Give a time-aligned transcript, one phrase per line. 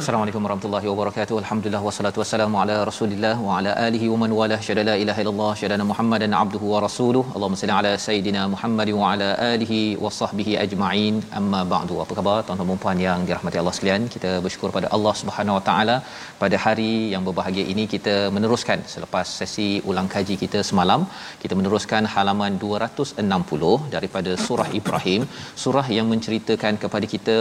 [0.00, 1.34] Assalamualaikum warahmatullahi wabarakatuh.
[1.42, 4.58] Alhamdulillah wassalatu wassalamu ala Rasulillah wa ala alihi wa man walah.
[4.66, 7.22] Syada la ilaha illallah, syada Muhammadan abduhu wa rasuluh.
[7.34, 11.16] Allahumma salli ala sayidina Muhammad wa ala alihi wa sahbihi ajma'in.
[11.40, 11.96] Amma ba'du.
[12.04, 14.04] Apa khabar tuan-tuan dan puan yang dirahmati Allah sekalian?
[14.16, 15.96] Kita bersyukur pada Allah Subhanahu wa taala
[16.42, 21.00] pada hari yang berbahagia ini kita meneruskan selepas sesi ulang kaji kita semalam,
[21.44, 25.24] kita meneruskan halaman 260 daripada surah Ibrahim,
[25.64, 27.38] surah yang menceritakan kepada kita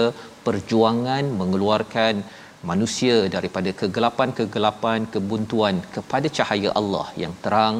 [0.48, 1.77] perjuangan mengeluarkan
[2.70, 7.76] manusia daripada kegelapan-kegelapan kebuntuan kepada cahaya Allah yang terang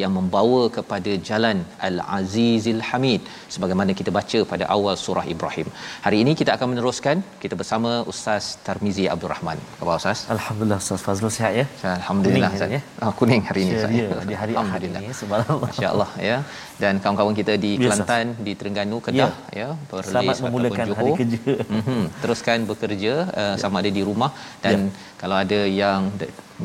[0.00, 1.58] yang membawa kepada jalan
[1.88, 3.20] Al-Azizil Hamid
[3.54, 5.68] sebagaimana kita baca pada awal surah Ibrahim.
[6.06, 9.58] Hari ini kita akan meneruskan kita bersama Ustaz Tarmizi Abdul Rahman.
[9.82, 10.20] Apa Ustaz?
[10.36, 11.66] Alhamdulillah Ustaz Fazrul sihat ya.
[11.98, 12.80] Alhamdulillah Kuning Ustaz ya?
[12.80, 13.02] ya.
[13.06, 13.92] Ah, kuning hari ini Ya, Ustaz.
[13.96, 15.68] dia di hari Ahad ini subhanallah.
[15.72, 16.38] Masya-Allah ya.
[16.82, 21.16] Dan kawan-kawan kita di Ya, Kelantan, di Terengganu, Kedah ya, Perlis Selamat memulakan hari Johor.
[21.20, 21.54] kerja.
[21.78, 22.02] Mhm.
[22.22, 24.30] Teruskan bekerja uh, sama ada di rumah
[24.64, 24.78] dan
[25.22, 26.00] kalau ada yang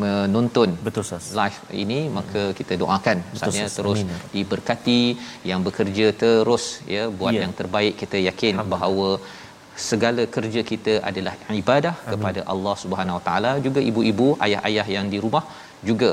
[0.04, 1.04] menonton Betul
[1.40, 4.22] live ini maka kita doakan misalnya terus Amin.
[4.36, 5.02] diberkati
[5.50, 7.42] yang bekerja terus ya buat Ya.
[7.44, 9.10] yang terbaik kita yakin bahawa
[9.90, 12.12] segala kerja kita adalah ibadah Amin.
[12.14, 15.46] kepada Allah Subhanahu Wa Taala juga ibu-ibu ayah-ayah yang di rumah
[15.90, 16.10] juga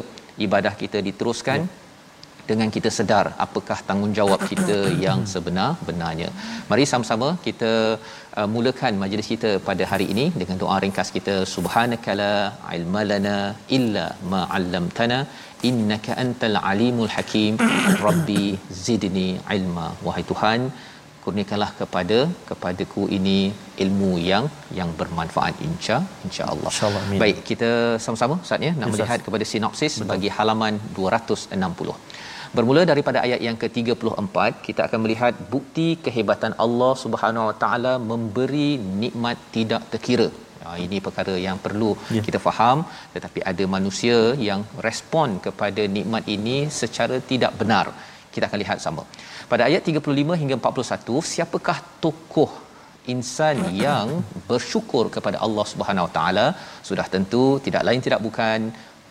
[0.47, 1.83] ibadah kita diteruskan ya
[2.51, 6.29] dengan kita sedar apakah tanggungjawab kita yang sebenar-benarnya.
[6.71, 7.73] Mari sama-sama kita
[8.39, 12.33] uh, mulakan majlis kita pada hari ini dengan doa ringkas kita subhanakala
[12.77, 13.37] ilmalana
[13.79, 15.19] illa ma 'allamtana
[15.71, 17.55] innaka antal alimul hakim
[18.07, 18.45] rabbi
[18.87, 20.61] zidni ilma wahai Tuhan
[21.25, 22.17] kurniakanlah kepada
[22.49, 23.39] kepadaku ini
[23.85, 24.45] ilmu yang
[24.79, 25.97] yang bermanfaat insya
[26.27, 27.21] insyaallah InsyaAllah, amin.
[27.23, 27.71] baik kita
[28.07, 28.95] sama-sama saatnya nak Ya, Ustaz.
[28.95, 31.97] melihat kepada sinopsis bagi halaman 260
[32.57, 38.69] Bermula daripada ayat yang ke-34, kita akan melihat bukti kehebatan Allah Subhanahu Wa Taala memberi
[39.03, 40.29] nikmat tidak terkira.
[40.63, 42.23] Ha, ini perkara yang perlu Ya.
[42.27, 42.79] kita faham
[43.15, 47.87] tetapi ada manusia yang respon kepada nikmat ini secara tidak benar.
[48.35, 49.03] Kita akan lihat sama.
[49.51, 52.53] Pada ayat 35 hingga 41, siapakah tokoh
[53.15, 54.09] insan yang
[54.51, 56.47] bersyukur kepada Allah Subhanahu Wa Taala?
[56.89, 58.61] Sudah tentu tidak lain tidak bukan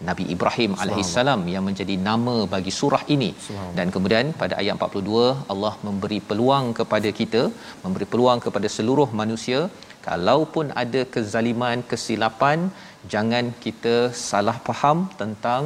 [0.10, 3.32] Nabi Ibrahim alaihissalam yang menjadi nama bagi surah ini.
[3.78, 7.44] Dan kemudian pada ayat 42 Allah memberi peluang kepada kita
[7.84, 9.60] memberi peluang kepada seluruh manusia
[10.08, 12.60] kalaupun ada kezaliman kesilapan
[13.14, 13.96] jangan kita
[14.30, 15.64] salah faham tentang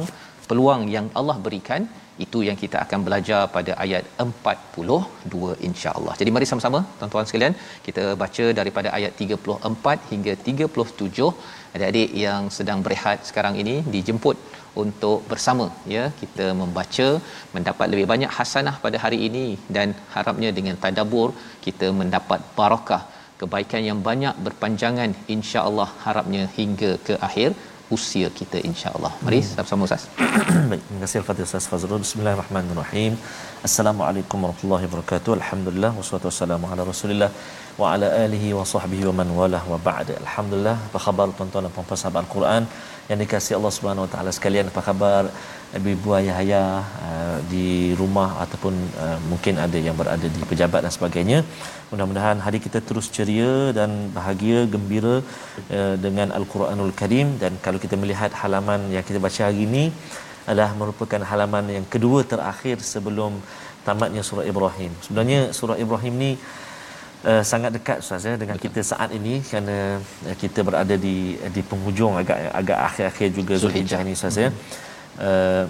[0.50, 1.82] peluang yang Allah berikan.
[2.24, 6.14] Itu yang kita akan belajar pada ayat 42 insya-Allah.
[6.20, 7.54] Jadi mari sama-sama tuan-tuan sekalian
[7.86, 11.28] kita baca daripada ayat 34 hingga 37
[11.74, 14.36] adik-adik yang sedang berehat sekarang ini dijemput
[14.82, 17.08] untuk bersama ya kita membaca
[17.54, 21.28] mendapat lebih banyak hasanah pada hari ini dan harapnya dengan tadabbur
[21.66, 23.02] kita mendapat barakah
[23.40, 27.50] kebaikan yang banyak berpanjangan insya-Allah harapnya hingga ke akhir
[27.96, 29.12] usia kita insya-Allah.
[29.26, 30.02] Mari sama-sama Ustaz.
[30.70, 32.02] Baik, terima kasih Al-Fatihah Ustaz Fazrul.
[32.04, 33.14] Bismillahirrahmanirrahim.
[33.66, 35.32] Assalamualaikum warahmatullahi wabarakatuh.
[35.38, 37.30] Alhamdulillah wassalatu wassalamu ala Rasulillah
[37.80, 40.14] wa ala alihi wa sahbihi wa man walah wa ba'd.
[40.22, 40.76] Alhamdulillah.
[40.88, 42.62] Apa khabar tuan-tuan dan puan-puan sahabat Al-Quran
[43.10, 44.70] yang dikasihi Allah Subhanahu wa taala sekalian?
[44.70, 45.22] Apa khabar
[45.78, 46.68] ibu-ibu ayah-ayah
[47.08, 51.40] uh, di rumah ataupun uh, mungkin ada yang berada di pejabat dan sebagainya.
[51.90, 57.98] Mudah-mudahan hari kita terus ceria dan bahagia, gembira uh, dengan Al-Quranul Karim dan kalau kita
[57.98, 59.84] melihat halaman yang kita baca hari ini
[60.48, 63.36] adalah merupakan halaman yang kedua terakhir sebelum
[63.86, 64.92] tamatnya surah Ibrahim.
[65.04, 66.30] Sebenarnya surah Ibrahim ni
[67.30, 71.62] uh, sangat dekat Ustaz ya dengan kita saat ini kerana uh, kita berada di di
[71.70, 74.48] penghujung agak agak akhir-akhir juga Zulhijjah ini Ustaz ya.
[75.20, 75.64] Uh,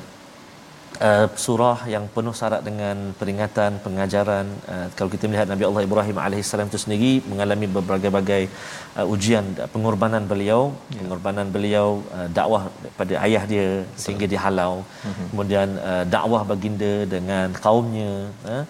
[1.07, 6.17] Uh, surah yang penuh syarat dengan peringatan pengajaran uh, kalau kita melihat Nabi Allah Ibrahim
[6.19, 8.51] alaihissalam itu sendiri mengalami berbagai-bagai
[8.99, 10.99] uh, ujian pengorbanan beliau ya.
[10.99, 12.63] pengorbanan beliau uh, dakwah
[12.99, 14.01] pada ayah dia Betul.
[14.03, 15.27] sehingga dihalau uh-huh.
[15.31, 18.13] kemudian uh, dakwah baginda dengan kaumnya
[18.51, 18.65] uh,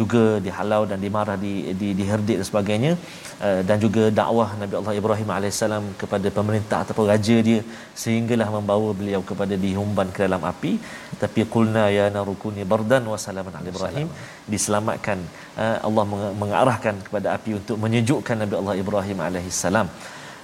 [0.00, 2.92] juga dihalau dan dimarah di di diherdik dan sebagainya.
[3.46, 7.60] Uh, dan juga dakwah Nabi Allah Ibrahim alaihissalam kepada pemerintah ataupun raja dia
[8.02, 10.72] sehinggalah membawa beliau kepada dihumban ke dalam api.
[11.22, 14.08] Tapi qulna ya narukuni bardan wa salaman ala Ibrahim.
[14.54, 15.20] Diselamatkan.
[15.56, 16.04] Uh, Allah
[16.42, 19.88] mengarahkan kepada api untuk menyejukkan Nabi Allah Ibrahim alaihissalam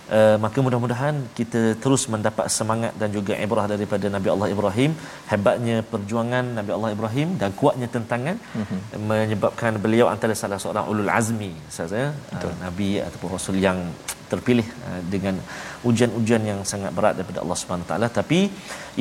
[0.05, 4.91] Uh, maka mudah-mudahan kita terus mendapat semangat dan juga ibrah daripada Nabi Allah Ibrahim.
[5.33, 9.01] Hebatnya perjuangan Nabi Allah Ibrahim dan kuatnya tentangan uh-huh.
[9.11, 13.81] menyebabkan beliau antara salah seorang ulul azmi saya uh, nabi ataupun rasul yang
[14.29, 15.41] terpilih uh, dengan
[15.89, 18.09] ujian-ujian yang sangat berat daripada Allah Subhanahu taala.
[18.21, 18.53] Tapi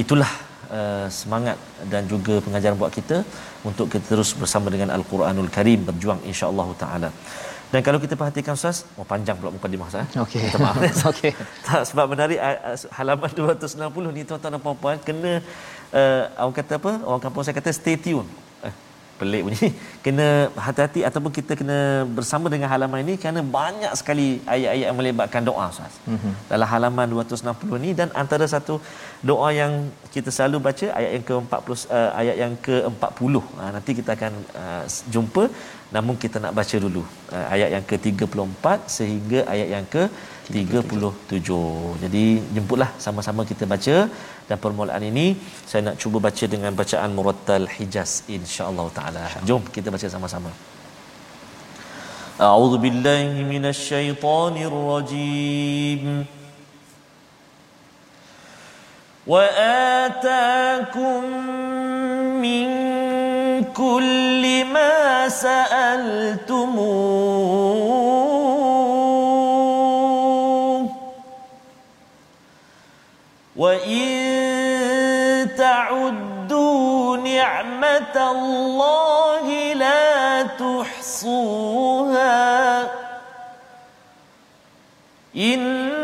[0.03, 0.31] itulah
[0.71, 1.59] uh, semangat
[1.91, 3.19] dan juga pengajaran buat kita
[3.67, 7.11] untuk kita terus bersama dengan Al-Quranul Karim berjuang insya-Allah taala
[7.73, 10.05] dan kalau kita perhatikan Ustaz, oh panjang pula mukadimah Ustaz.
[10.05, 10.21] Eh.
[10.23, 10.41] Okey.
[10.45, 10.77] Minta maaf.
[11.11, 11.31] Okey.
[11.67, 12.37] Tak sebab menarik
[12.97, 15.41] halaman 260 ni tuan-tuan dan puan-puan kena
[15.89, 16.91] uh, orang kata apa?
[17.09, 18.29] Orang kampung saya kata stay tune
[19.21, 19.67] pelik bunyi
[20.05, 20.27] kena
[20.65, 21.77] hati-hati ataupun kita kena
[22.17, 25.93] bersama dengan halaman ini kerana banyak sekali ayat-ayat yang melibatkan doa Ustaz.
[26.13, 26.33] Mm-hmm.
[26.51, 28.75] Dalam halaman 260 ni dan antara satu
[29.31, 29.73] doa yang
[30.15, 33.33] kita selalu baca ayat yang ke-40 uh, ayat yang ke-40.
[33.37, 34.33] Uh, nanti kita akan
[34.63, 34.83] uh,
[35.15, 35.45] jumpa
[35.95, 37.03] namun kita nak baca dulu
[37.35, 38.65] uh, ayat yang ke-34
[38.97, 40.03] sehingga ayat yang ke
[40.51, 42.01] 37.
[42.03, 42.23] Jadi
[42.55, 43.97] jemputlah sama-sama kita baca
[44.47, 45.25] dan permulaan ini
[45.69, 49.25] saya nak cuba baca dengan bacaan murattal Hijaz insya-Allah taala.
[49.49, 50.51] Jom kita baca sama-sama.
[52.49, 56.03] A'udzu billahi minasyaitonir rajim.
[59.31, 59.43] Wa
[60.03, 61.23] ataakum
[62.43, 62.72] min
[63.73, 67.03] kulli ma sa'altumuh
[73.55, 82.33] وإن تعدوا نعمة الله لا تحصوها.
[85.37, 86.02] إن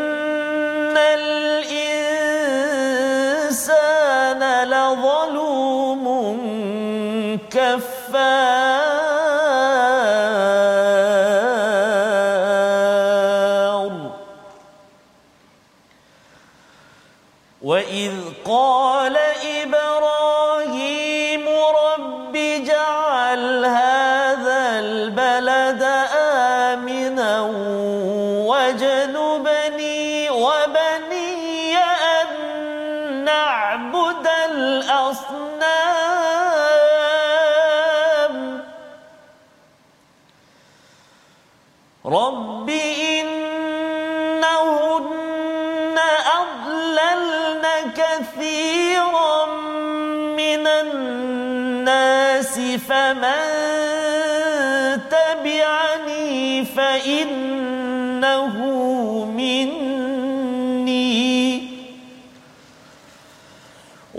[7.51, 8.88] كفار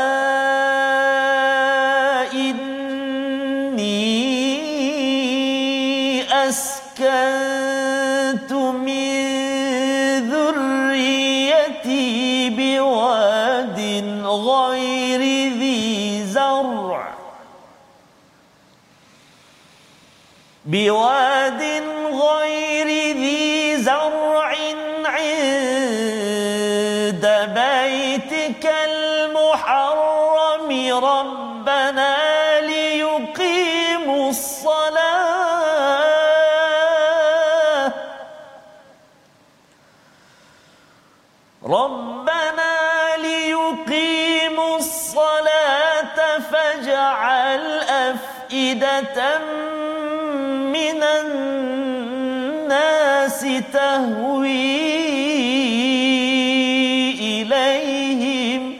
[20.65, 21.61] بواد
[22.21, 23.02] غير
[54.03, 54.83] تهوي
[57.41, 58.77] إليهم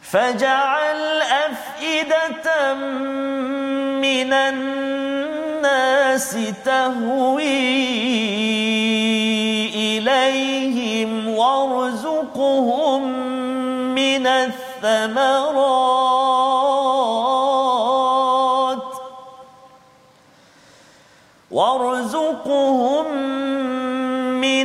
[0.00, 2.74] أفئدة أفئدة
[4.00, 7.76] من الناس تهوي
[9.74, 13.02] إليهم وارزقهم
[13.94, 16.15] من الثمرات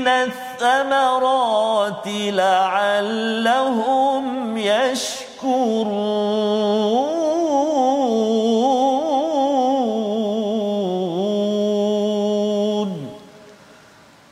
[0.02, 2.08] من الثمرات
[2.42, 4.26] لعلهم
[4.58, 6.02] يشكرون.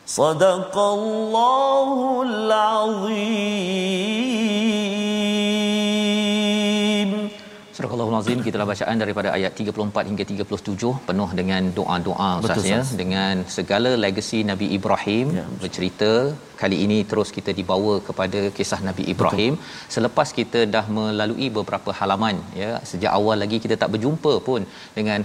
[0.06, 4.19] صدق الله العظيم.
[8.24, 12.82] Surah Al-Azim kita bacaan daripada ayat 34 hingga 37 penuh dengan doa-doa Ustaz ya.
[13.02, 16.12] Dengan segala legasi Nabi Ibrahim ya, bercerita
[16.62, 19.54] kali ini terus kita dibawa kepada kisah Nabi Ibrahim.
[19.60, 19.92] Betul.
[19.96, 24.62] selepas kita dah melalui beberapa halaman ya sejak awal lagi kita tak berjumpa pun
[24.98, 25.20] dengan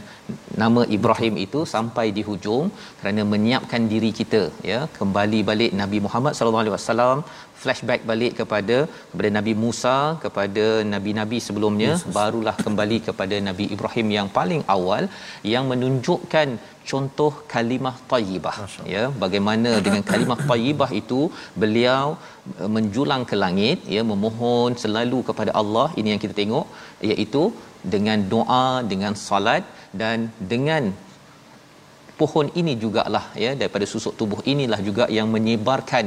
[0.63, 2.67] nama Ibrahim itu sampai di hujung
[3.01, 7.19] kerana menyiapkan diri kita ya kembali balik Nabi Muhammad sallallahu alaihi wasallam
[7.65, 8.77] flashback balik kepada
[9.11, 15.05] kepada Nabi Musa kepada nabi-nabi sebelumnya yes, barulah kembali kepada Nabi Ibrahim yang paling awal
[15.55, 16.49] yang menunjukkan
[16.91, 18.57] contoh kalimah tayyibah.
[18.95, 21.21] Ya bagaimana dengan kalimah tayyibah itu
[21.63, 22.05] beliau
[22.63, 26.67] eh, menjulang ke langit ya memohon selalu kepada Allah ini yang kita tengok
[27.13, 27.45] iaitu
[27.95, 29.65] dengan doa dengan salat
[30.03, 30.19] dan
[30.53, 30.85] dengan
[32.19, 36.07] pohon ini jugalah ya daripada susuk tubuh inilah juga yang menyebarkan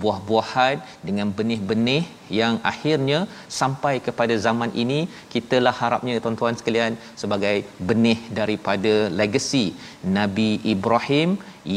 [0.00, 0.76] buah-buahan
[1.08, 2.04] dengan benih-benih
[2.40, 3.20] yang akhirnya
[3.60, 4.98] sampai kepada zaman ini
[5.32, 7.56] kitalah harapnya tuan-tuan sekalian sebagai
[7.88, 9.64] benih daripada legasi
[10.18, 11.30] Nabi Ibrahim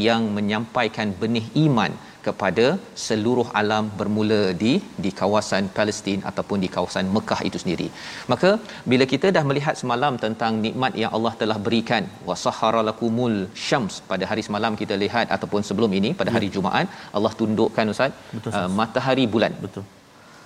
[0.06, 1.92] yang menyampaikan benih iman
[2.26, 2.66] kepada
[3.06, 4.72] seluruh alam bermula di
[5.04, 7.88] di kawasan Palestin ataupun di kawasan Mekah itu sendiri.
[8.32, 8.50] Maka
[8.92, 14.26] bila kita dah melihat semalam tentang nikmat yang Allah telah berikan wasahara lakumul syams pada
[14.30, 16.54] hari semalam kita lihat ataupun sebelum ini pada hari ya.
[16.56, 16.86] Jumaat
[17.18, 19.54] Allah tundukkan ustaz Betul, uh, matahari bulan.
[19.66, 19.84] Betul.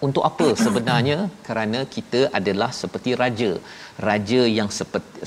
[0.07, 1.17] Untuk apa sebenarnya?
[1.47, 3.51] Kerana kita adalah seperti raja.
[4.09, 4.69] Raja yang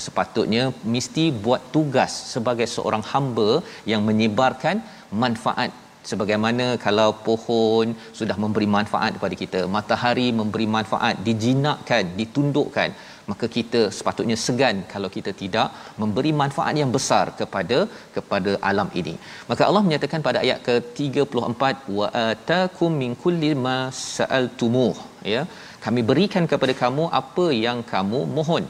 [0.06, 0.62] sepatutnya
[0.94, 3.50] mesti buat tugas sebagai seorang hamba
[3.92, 4.82] yang menyebarkan
[5.24, 5.70] manfaat
[6.10, 12.90] sebagaimana kalau pohon sudah memberi manfaat kepada kita matahari memberi manfaat dijinakkan ditundukkan
[13.30, 15.68] maka kita sepatutnya segan kalau kita tidak
[16.02, 17.78] memberi manfaat yang besar kepada
[18.16, 19.14] kepada alam ini.
[19.50, 21.62] Maka Allah menyatakan pada ayat ke-34
[21.98, 23.78] wa atakum min kulli ma
[24.14, 24.94] sa'altumuh.
[25.34, 25.42] Ya
[25.84, 28.64] kami berikan kepada kamu apa yang kamu mohon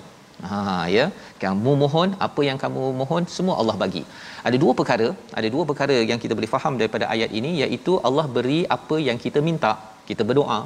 [0.51, 0.61] ha
[0.97, 1.07] ya.
[1.43, 4.03] Kamu mohon apa yang kamu mohon semua Allah bagi.
[4.49, 5.09] Ada dua perkara
[5.39, 9.21] ada dua perkara yang kita boleh faham daripada ayat ini iaitu Allah beri apa yang
[9.25, 9.73] kita minta.
[10.11, 10.61] Kita berdoa.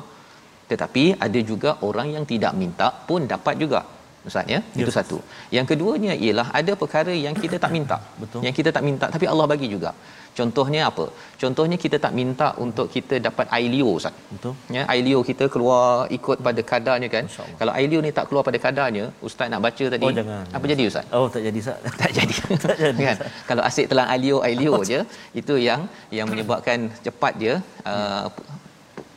[0.70, 3.82] Tetapi ada juga orang yang tidak minta pun dapat juga.
[4.28, 4.61] Ustaz ya?
[4.61, 4.80] Yes.
[4.82, 5.18] itu satu.
[5.56, 7.99] Yang keduanya ialah ada perkara yang kita tak minta.
[8.23, 8.40] Betul.
[8.47, 9.92] Yang kita tak minta tapi Allah bagi juga
[10.38, 11.04] contohnya apa?
[11.42, 14.14] Contohnya kita tak minta untuk kita dapat air liur Ustaz.
[14.35, 14.54] Betul.
[14.76, 15.87] Ya air liur kita keluar
[16.18, 17.25] ikut pada kadarnya kan.
[17.61, 20.07] Kalau air liur ni tak keluar pada kadarnya Ustaz nak baca tadi.
[20.09, 20.45] Oh, jangan.
[20.57, 21.07] apa jadi Ustaz?
[21.18, 21.78] Oh tak jadi Ustaz.
[22.02, 22.37] Tak jadi.
[22.68, 23.16] Tak jadi kan?
[23.49, 25.00] Kalau asyik telan air liur air liur je
[25.40, 25.83] itu yang
[26.18, 27.54] yang menyebabkan cepat dia
[27.90, 28.26] uh,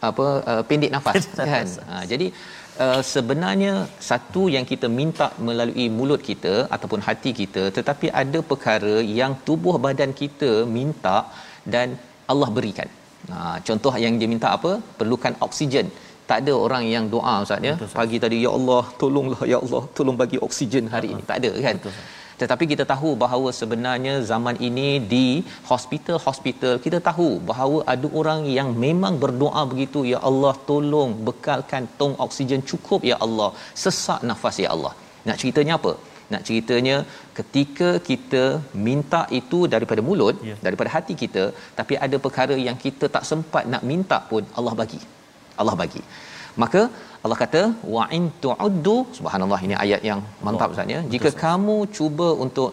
[0.10, 1.30] apa uh, pendek nafas.
[1.38, 1.66] Kan?
[1.90, 2.28] Ha, jadi
[2.84, 3.72] Uh, sebenarnya
[4.10, 9.76] satu yang kita minta melalui mulut kita ataupun hati kita tetapi ada perkara yang tubuh
[9.86, 11.18] badan kita minta
[11.74, 11.88] dan
[12.32, 12.90] Allah berikan.
[13.32, 14.72] Ha contoh yang dia minta apa?
[15.00, 15.90] Perlukan oksigen.
[16.30, 17.76] Tak ada orang yang doa ustaz ya.
[18.00, 21.24] Pagi tadi ya Allah tolonglah ya Allah tolong bagi oksigen hari ini.
[21.32, 21.76] Tak ada kan?
[21.80, 21.94] Betul,
[22.42, 25.26] tetapi kita tahu bahawa sebenarnya zaman ini di
[25.72, 32.16] hospital-hospital kita tahu bahawa ada orang yang memang berdoa begitu ya Allah tolong bekalkan tong
[32.26, 33.50] oksigen cukup ya Allah.
[33.84, 34.94] Sesak nafas ya Allah.
[35.28, 35.94] Nak ceritanya apa?
[36.34, 36.98] Nak ceritanya
[37.38, 38.44] ketika kita
[38.88, 40.60] minta itu daripada mulut yeah.
[40.66, 41.44] daripada hati kita
[41.80, 45.02] tapi ada perkara yang kita tak sempat nak minta pun Allah bagi.
[45.62, 46.04] Allah bagi
[46.64, 46.82] maka
[47.24, 47.62] Allah kata
[47.96, 52.72] wa in tu'uddu subhanallah ini ayat yang mantap Ustaz ya jika Betul, kamu cuba untuk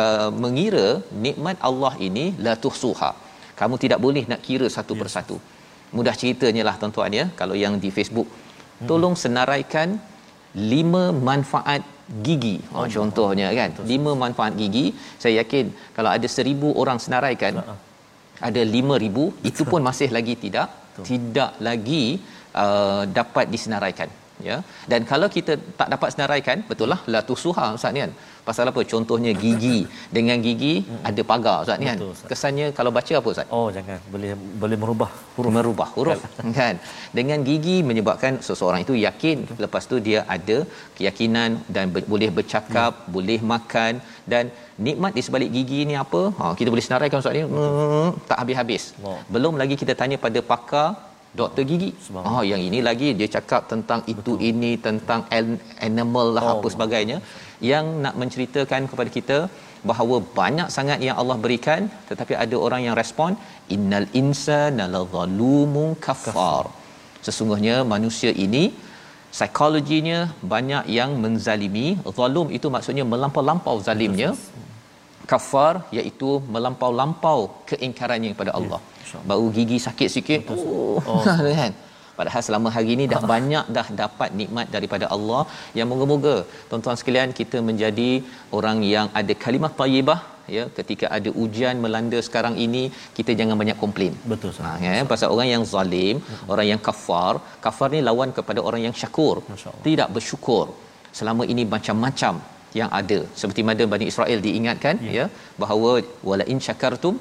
[0.00, 0.88] uh, mengira
[1.26, 3.10] nikmat Allah ini la tuhsuha
[3.60, 5.00] kamu tidak boleh nak kira satu yes.
[5.02, 5.36] persatu
[5.98, 8.88] mudah ceritanya lah tuan-tuan ya kalau yang di Facebook hmm.
[8.90, 9.88] tolong senaraikan
[10.72, 11.82] lima manfaat
[12.26, 13.86] gigi oh, contohnya kan Betul.
[13.92, 14.84] lima manfaat gigi
[15.22, 17.78] saya yakin kalau ada seribu orang senaraikan uh-huh.
[18.48, 21.04] ada lima ribu itu pun masih lagi tidak Betul.
[21.10, 22.04] tidak lagi
[22.64, 24.10] uh, dapat disenaraikan
[24.48, 24.56] ya.
[24.90, 28.12] Dan kalau kita tak dapat senaraikan betul lah la tusuha ustaz ni kan?
[28.48, 28.80] Pasal apa?
[28.92, 29.78] Contohnya gigi.
[30.16, 31.02] Dengan gigi hmm.
[31.08, 31.98] ada pagar ustaz ni kan?
[32.00, 32.28] Betul, Ustaz.
[32.30, 33.54] kesannya kalau baca apa ustaz?
[33.58, 33.98] Oh jangan.
[34.14, 35.52] Boleh boleh merubah huruf.
[35.56, 36.22] merubah huruf
[36.60, 36.74] kan?
[37.18, 40.58] Dengan gigi menyebabkan seseorang itu yakin lepas tu dia ada
[40.96, 43.12] keyakinan dan ber, boleh bercakap hmm.
[43.18, 43.92] boleh makan.
[44.32, 44.46] Dan
[44.86, 46.22] nikmat di sebalik gigi ni apa?
[46.40, 47.44] Ha kita boleh senaraikan ustaz ni?
[47.44, 48.84] Hmm, tak habis-habis.
[48.96, 49.20] Allah.
[49.34, 50.88] belum lagi kita tanya pada pakar
[51.38, 51.90] doktor gigi.
[52.06, 52.40] Subhanallah.
[52.40, 56.52] oh yang ini lagi dia cakap tentang itu ini tentang an- animal lah Oh.
[56.54, 57.18] apa sebagainya.
[57.70, 59.38] Yang nak menceritakan kepada kita
[59.90, 63.30] bahawa banyak sangat yang Allah berikan tetapi ada orang yang respon
[63.74, 66.64] innal insana lazalumun kafar
[67.26, 68.62] sesungguhnya manusia ini
[69.34, 70.18] psikologinya
[70.52, 71.86] banyak yang menzalimi.
[72.18, 74.30] Zalum itu maksudnya melampau-lampau zalimnya
[75.32, 77.38] kafar iaitu melampau-lampau
[77.70, 79.28] keingkarannya kepada Allah insyaAllah.
[79.30, 81.22] bau gigi sakit sikit oh, oh.
[81.60, 81.72] kan
[82.18, 85.42] padahal selama hari ini dah banyak dah dapat nikmat daripada Allah
[85.78, 86.36] yang moga-moga
[86.70, 88.10] tuan-tuan sekalian kita menjadi
[88.58, 90.20] orang yang ada kalimah tayyibah
[90.56, 92.82] ya ketika ada ujian melanda sekarang ini
[93.16, 94.66] kita jangan banyak komplain Betul Ustaz.
[94.68, 96.16] Ha, ya, pasal orang yang zalim,
[96.52, 97.34] orang yang kafar,
[97.64, 99.36] kafar ni lawan kepada orang yang syakur.
[99.88, 100.66] Tidak bersyukur.
[101.18, 102.34] Selama ini macam-macam
[102.78, 103.18] yang ada.
[103.40, 105.26] Seperti mana Bani Israel diingatkan ya, ya
[105.62, 105.92] bahawa
[106.30, 107.16] wala in syakartum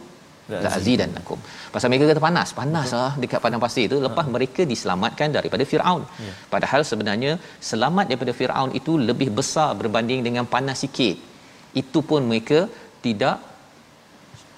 [0.53, 1.39] La la azidannakum.
[1.73, 4.33] Pasal mereka kata panas, panas lah dekat padang pasir itu lepas Ha.
[4.35, 6.03] mereka diselamatkan daripada Firaun.
[6.27, 6.33] Ya.
[6.53, 7.31] Padahal sebenarnya
[7.69, 11.17] selamat daripada Firaun itu lebih besar berbanding dengan panas sikit.
[11.81, 12.59] Itu pun mereka
[13.05, 13.37] tidak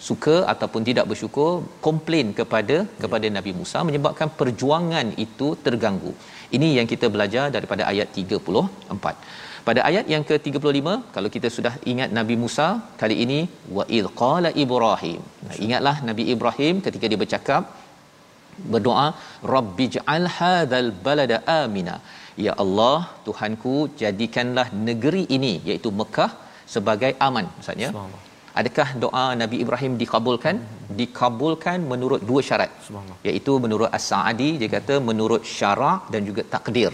[0.07, 1.49] suka ataupun tidak bersyukur
[1.87, 6.13] komplain kepada kepada Nabi Musa menyebabkan perjuangan itu terganggu.
[6.55, 9.50] Ini yang kita belajar daripada ayat 34.
[9.67, 12.67] Pada ayat yang ke-35 kalau kita sudah ingat Nabi Musa
[13.01, 13.39] kali ini
[13.77, 15.19] wa id qala Ibrahim.
[15.47, 17.63] Nah, ingatlah Nabi Ibrahim ketika dia bercakap
[18.73, 19.07] berdoa
[19.53, 21.95] rabbij'al hadzal balada amina.
[22.45, 26.31] Ya Allah Tuhanku jadikanlah negeri ini iaitu Mekah
[26.75, 27.91] sebagai aman maksudnya.
[28.59, 30.55] Adakah doa Nabi Ibrahim dikabulkan?
[30.99, 32.71] Dikabulkan menurut dua syarat.
[32.87, 33.17] Subhanallah.
[33.29, 36.91] iaitu menurut As-Sa'di dia kata menurut syarak dan juga takdir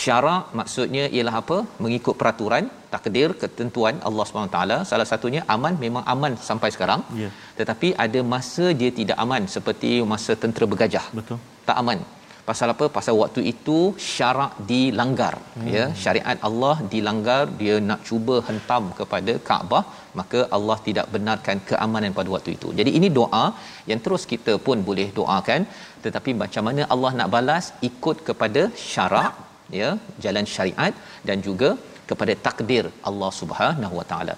[0.00, 1.58] syarak maksudnya ialah apa?
[1.84, 7.02] Mengikut peraturan takdir ketentuan Allah SWT salah satunya aman memang aman sampai sekarang.
[7.22, 7.30] Ya.
[7.58, 11.06] tetapi ada masa dia tidak aman seperti masa tentera bergajah.
[11.20, 11.38] Betul.
[11.68, 12.00] tak aman.
[12.48, 12.86] Pasal apa?
[12.94, 13.76] Pasal waktu itu
[14.14, 15.68] syarak dilanggar hmm.
[15.74, 15.84] ya.
[16.02, 19.84] Syariat Allah dilanggar dia nak cuba hentam kepada Kaabah
[20.18, 22.70] maka Allah tidak benarkan keamanan pada waktu itu.
[22.78, 23.44] Jadi ini doa
[23.90, 25.62] yang terus kita pun boleh doakan.
[26.04, 27.64] Tetapi macam mana Allah nak balas?
[27.90, 29.32] Ikut kepada syarak
[29.78, 29.90] ya
[30.24, 30.94] jalan syariat
[31.28, 31.70] dan juga
[32.10, 34.34] kepada takdir Allah Subhanahu Wa Taala.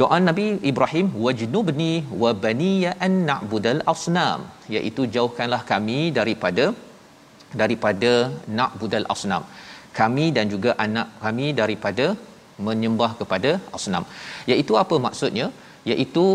[0.00, 1.92] Doa Nabi Ibrahim wajnubni
[2.22, 4.40] wa baniya an na'budal asnam
[4.76, 6.64] iaitu jauhkanlah kami daripada
[7.60, 8.12] daripada
[8.58, 9.44] na'budal asnam.
[9.98, 12.06] Kami dan juga anak kami daripada
[12.66, 14.04] menyembah kepada asnam.
[14.50, 15.46] Iaitu apa maksudnya?
[15.90, 16.26] Iaitu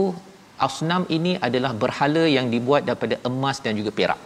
[0.68, 4.20] asnam ini adalah berhala yang dibuat daripada emas dan juga perak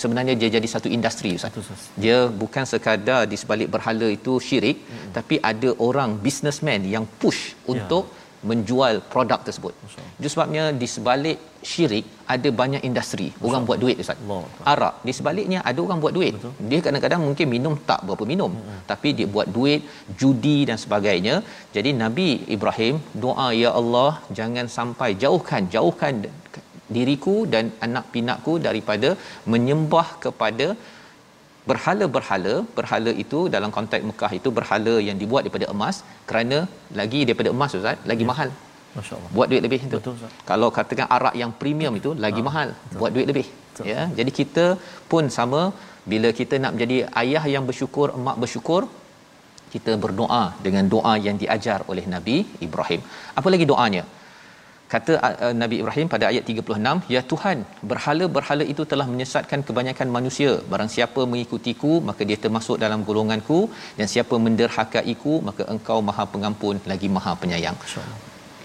[0.00, 1.56] sebenarnya dia jadi satu industri Ustaz.
[1.62, 1.86] Ustaz.
[2.04, 5.10] Dia bukan sekadar di sebalik berhala itu syirik hmm.
[5.16, 7.40] tapi ada orang businessman yang push
[7.74, 8.04] untuk
[8.50, 9.74] menjual produk tersebut.
[10.20, 11.38] Itu sebabnya di sebalik
[11.70, 12.04] syirik
[12.34, 13.26] ada banyak industri.
[13.48, 14.18] Orang buat duit Ustaz.
[14.72, 16.32] Arak di sebaliknya ada orang buat duit.
[16.36, 16.52] Betul.
[16.70, 18.80] Dia kadang-kadang mungkin minum tak berapa minum hmm.
[18.90, 19.82] tapi dia buat duit,
[20.20, 21.36] judi dan sebagainya.
[21.76, 26.14] Jadi Nabi Ibrahim doa ya Allah jangan sampai jauhkan jauhkan
[26.96, 29.10] diriku dan anak pinakku daripada
[29.54, 30.66] menyembah kepada
[31.70, 35.98] berhala-berhala berhala itu dalam konteks Mekah itu berhala yang dibuat daripada emas
[36.30, 36.58] kerana
[37.00, 38.30] lagi daripada emas Ustaz lagi ya.
[38.32, 38.50] mahal
[38.96, 39.30] Masya-Allah.
[39.36, 39.96] buat duit lebih itu.
[40.00, 40.34] Betul, Ustaz.
[40.50, 42.98] Kalau katakan arak yang premium itu lagi ha, mahal, betul.
[43.00, 43.46] buat duit lebih.
[43.54, 43.86] Betul.
[43.90, 44.02] Ya.
[44.18, 44.66] Jadi kita
[45.12, 45.62] pun sama
[46.12, 48.82] bila kita nak menjadi ayah yang bersyukur, emak bersyukur,
[49.74, 53.00] kita berdoa dengan doa yang diajar oleh Nabi Ibrahim.
[53.38, 54.04] Apa lagi doanya?
[54.94, 57.58] Kata uh, Nabi Ibrahim pada ayat 36, "Ya Tuhan,
[57.90, 60.52] berhala-berhala itu telah menyesatkan kebanyakan manusia.
[60.72, 63.58] Barang siapa mengikutiku, maka dia termasuk dalam golonganku,
[63.98, 68.20] dan siapa menderhakaiku, maka Engkau Maha Pengampun lagi Maha Penyayang." Masya-Allah.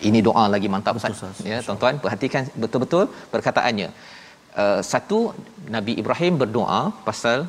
[0.08, 1.16] Ini doa lagi mantap Ustaz.
[1.18, 1.48] Ustaz.
[1.52, 3.90] Ya, tuan-tuan perhatikan betul-betul perkataannya.
[4.62, 5.20] Uh, satu
[5.76, 7.40] Nabi Ibrahim berdoa pasal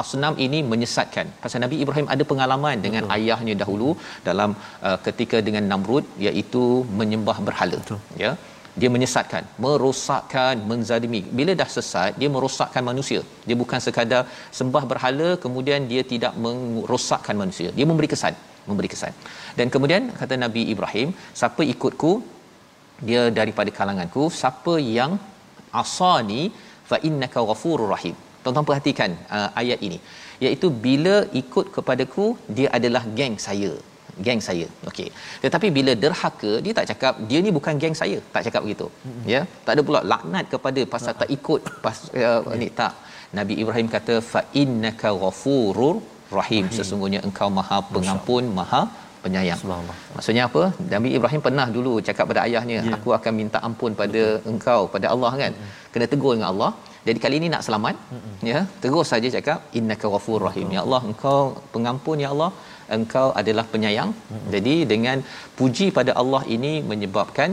[0.00, 1.26] asnam ini menyesatkan.
[1.42, 3.14] Pasal Nabi Ibrahim ada pengalaman dengan Betul.
[3.16, 3.90] ayahnya dahulu
[4.28, 4.50] dalam
[4.88, 6.64] uh, ketika dengan Namrud iaitu
[7.00, 7.78] menyembah berhala.
[7.84, 8.00] Betul.
[8.24, 8.32] Ya.
[8.80, 11.20] Dia menyesatkan, merosakkan, menzalimi.
[11.38, 13.20] Bila dah sesat, dia merosakkan manusia.
[13.48, 14.22] Dia bukan sekadar
[14.58, 17.68] sembah berhala kemudian dia tidak merosakkan manusia.
[17.78, 18.34] Dia memberi kesan,
[18.70, 19.12] memberi kesan.
[19.58, 22.12] Dan kemudian kata Nabi Ibrahim, siapa ikutku
[23.08, 25.12] dia daripada kalanganku, siapa yang
[25.82, 26.42] asani
[26.90, 29.98] fa innaka ghafurur rahim Tuan-tuan perhatikan uh, ayat ini.
[30.44, 32.26] Iaitu bila ikut kepadaku
[32.58, 33.72] dia adalah geng saya.
[34.24, 34.66] Geng saya.
[34.90, 35.08] Okey.
[35.44, 38.18] Tetapi bila derhaka dia tak cakap dia ni bukan geng saya.
[38.34, 38.86] Tak cakap begitu.
[38.92, 39.24] Mm-hmm.
[39.34, 39.42] ya?
[39.66, 42.68] Tak ada pula laknat kepada pasal tak ikut pas uh, ni.
[42.80, 42.94] Tak.
[43.38, 45.94] Nabi Ibrahim kata fa innaka ghafurur
[46.38, 46.66] rahim.
[46.78, 48.82] Sesungguhnya engkau maha pengampun maha
[49.24, 49.60] penyayang.
[50.16, 50.62] Maksudnya apa?
[50.94, 52.94] Nabi Ibrahim pernah dulu cakap pada ayahnya, yeah.
[52.96, 55.52] aku akan minta ampun pada engkau, pada Allah kan.
[55.54, 55.90] Mm-hmm.
[55.92, 56.70] Kena tegur dengan Allah.
[57.06, 58.34] Jadi kali ini nak selamat, mm-hmm.
[58.52, 58.60] ya.
[58.82, 60.68] Terus saja cakap innaka ghafurur rahim.
[60.76, 61.40] Ya Allah, engkau
[61.74, 62.50] pengampun ya Allah.
[62.96, 64.10] Engkau adalah penyayang.
[64.14, 64.50] Mm-hmm.
[64.54, 65.18] Jadi dengan
[65.58, 67.50] puji pada Allah ini menyebabkan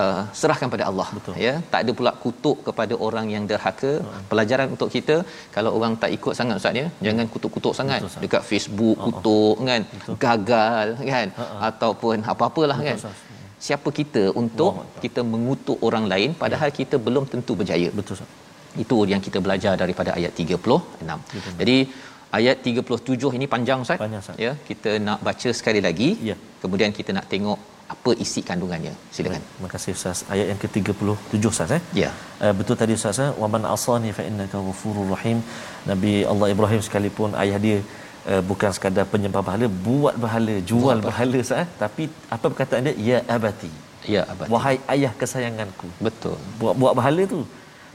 [0.00, 1.34] uh, serahkan pada Allah Betul.
[1.44, 4.24] ya tak ada pula kutuk kepada orang yang derhaka hmm.
[4.30, 5.16] pelajaran untuk kita
[5.56, 7.04] kalau orang tak ikut sangat ustaz ya hmm.
[7.06, 9.08] jangan kutuk-kutuk sangat Betul, dekat Facebook uh-huh.
[9.08, 10.16] kutuk kan Betul.
[10.26, 11.60] gagal kan uh-huh.
[11.70, 13.22] ataupun apa-apalah Betul, kan sahas.
[13.66, 16.76] siapa kita untuk oh, kita mengutuk orang lain padahal ya.
[16.80, 18.20] kita belum tentu berjaya Betul.
[18.84, 20.54] Itu yang kita belajar daripada ayat 36
[21.08, 21.54] Betul.
[21.62, 21.76] jadi
[22.38, 23.98] ayat 37 ini panjang ustaz.
[24.04, 26.08] Panjang, ya kita nak baca sekali lagi.
[26.30, 26.36] Ya.
[26.62, 27.58] kemudian kita nak tengok
[27.94, 28.92] apa isi kandungannya.
[29.16, 29.42] Silakan.
[29.42, 30.18] Baik, terima kasih ustaz.
[30.32, 31.82] Ayat yang ke-37 ustaz eh?
[32.02, 32.10] Ya.
[32.44, 33.30] Uh, betul tadi ustaz eh?
[33.42, 35.38] Wa man asani fa innaka ghafurur rahim.
[35.90, 37.78] Nabi Allah Ibrahim sekalipun ayah dia
[38.30, 41.68] uh, bukan sekadar penyembah berhala buat berhala jual berhala ustaz eh?
[41.84, 42.96] Tapi apa perkataan dia?
[43.10, 43.72] Ya abati.
[44.14, 44.50] Ya abati.
[44.56, 45.88] Wahai ayah kesayanganku.
[46.08, 46.36] Betul.
[46.60, 47.40] Buat buat berhala tu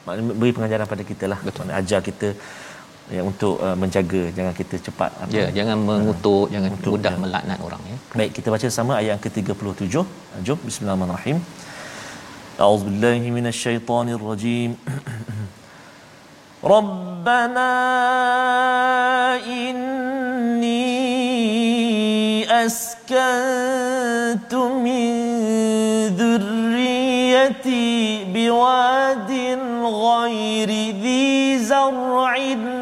[0.06, 1.40] maknanya beri pengajaran pada kita lah.
[1.48, 1.72] Betul.
[1.82, 2.30] Ajar kita
[3.12, 7.14] ya untuk uh, menjaga jangan kita cepat apa ya jangan mengutuk uh, jangan mengutuk, mudah
[7.16, 7.20] ya.
[7.24, 7.98] melaknat orang ya.
[8.20, 9.92] Baik kita baca sama ayat ke-37.
[9.92, 10.60] Jom.
[10.68, 11.38] Bismillahirrahmanirrahim.
[12.64, 14.72] A'udzubillahi minasyaitonirrajim.
[16.74, 17.72] Rabbana
[19.44, 20.80] inni
[22.64, 25.12] askantu min
[27.48, 31.24] dhurriyyati biwadin ghairi dhi
[31.64, 32.30] زرع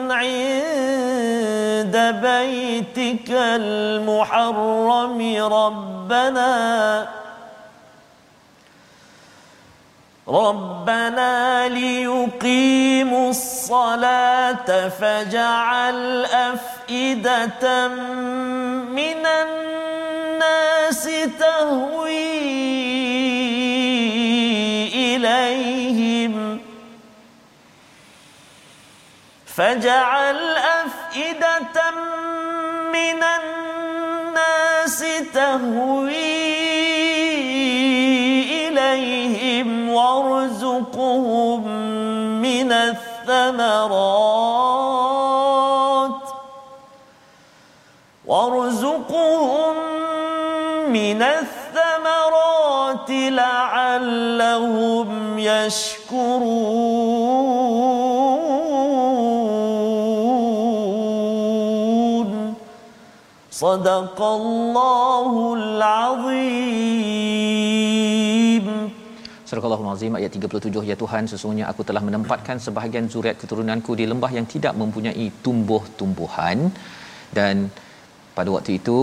[0.10, 1.96] عند
[2.26, 5.20] بيتك المحرم
[5.54, 6.54] ربنا
[10.28, 17.88] ربنا ليقيموا الصلاة فاجعل أفئدة
[18.98, 21.04] من الناس
[21.40, 22.31] تهوي
[29.62, 31.92] فاجعل أفئدة
[32.94, 36.52] من الناس تهوي
[38.68, 41.68] إليهم وارزقهم
[42.42, 44.02] من الثمرات
[48.26, 49.76] وارزقهم
[50.90, 54.30] من الثمرات لعلهم
[55.40, 57.11] يشكرون.
[63.61, 67.07] صدق الله العظيم
[69.47, 74.31] Surah Al-Azim ayat 37 ya Tuhan sesungguhnya aku telah menempatkan sebahagian zuriat keturunanku di lembah
[74.39, 76.59] yang tidak mempunyai tumbuh-tumbuhan
[77.31, 77.71] dan
[78.37, 78.99] pada waktu itu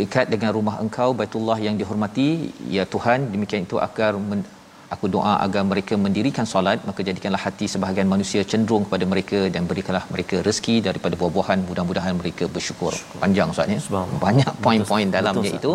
[0.00, 2.28] dekat dengan rumah engkau Baitullah yang dihormati
[2.76, 4.48] ya Tuhan demikian itu agar men-
[4.93, 9.63] aku doa agar mereka mendirikan solat maka jadikanlah hati sebahagian manusia cenderung kepada mereka dan
[9.71, 11.59] berikanlah mereka rezeki daripada buah-buahan.
[11.69, 12.93] Mudah-mudahan mereka bersyukur.
[13.23, 14.03] Panjang ustaz ya?
[14.25, 15.73] Banyak poin-poin dalamnya itu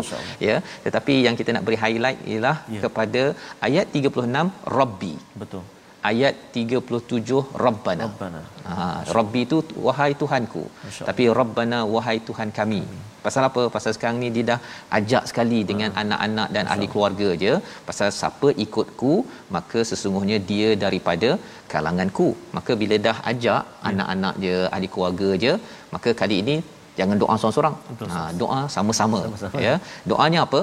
[0.49, 0.59] ya?
[0.87, 2.81] Tetapi yang kita nak beri highlight ialah ya.
[2.87, 3.25] kepada
[3.69, 5.15] ayat 36 rabbi.
[5.43, 5.65] Betul.
[6.11, 8.05] Ayat 37 rabbana.
[8.09, 8.43] Rabbana.
[8.71, 8.87] Ha
[9.19, 10.65] rabbi itu wahai tuhanku.
[11.09, 12.83] Tapi rabbana wahai tuhan kami.
[12.87, 13.08] Amin.
[13.29, 13.62] Pasal apa?
[13.77, 14.59] Pasal sekarang ni dia dah
[14.99, 16.01] ajak sekali dengan ha.
[16.05, 17.53] anak-anak dan ahli keluarga je.
[17.88, 19.14] Pasal siapa ikutku
[19.57, 21.31] maka sesungguhnya dia daripada
[21.75, 22.29] kalanganku.
[22.59, 23.87] Maka bila dah ajak ya.
[23.93, 25.55] anak-anak je ahli keluarga je
[25.95, 26.57] maka kali ini
[27.01, 27.77] jangan doa seorang-seorang.
[28.14, 29.21] Ha doa sama-sama
[29.69, 29.77] ya.
[30.12, 30.62] Doanya apa?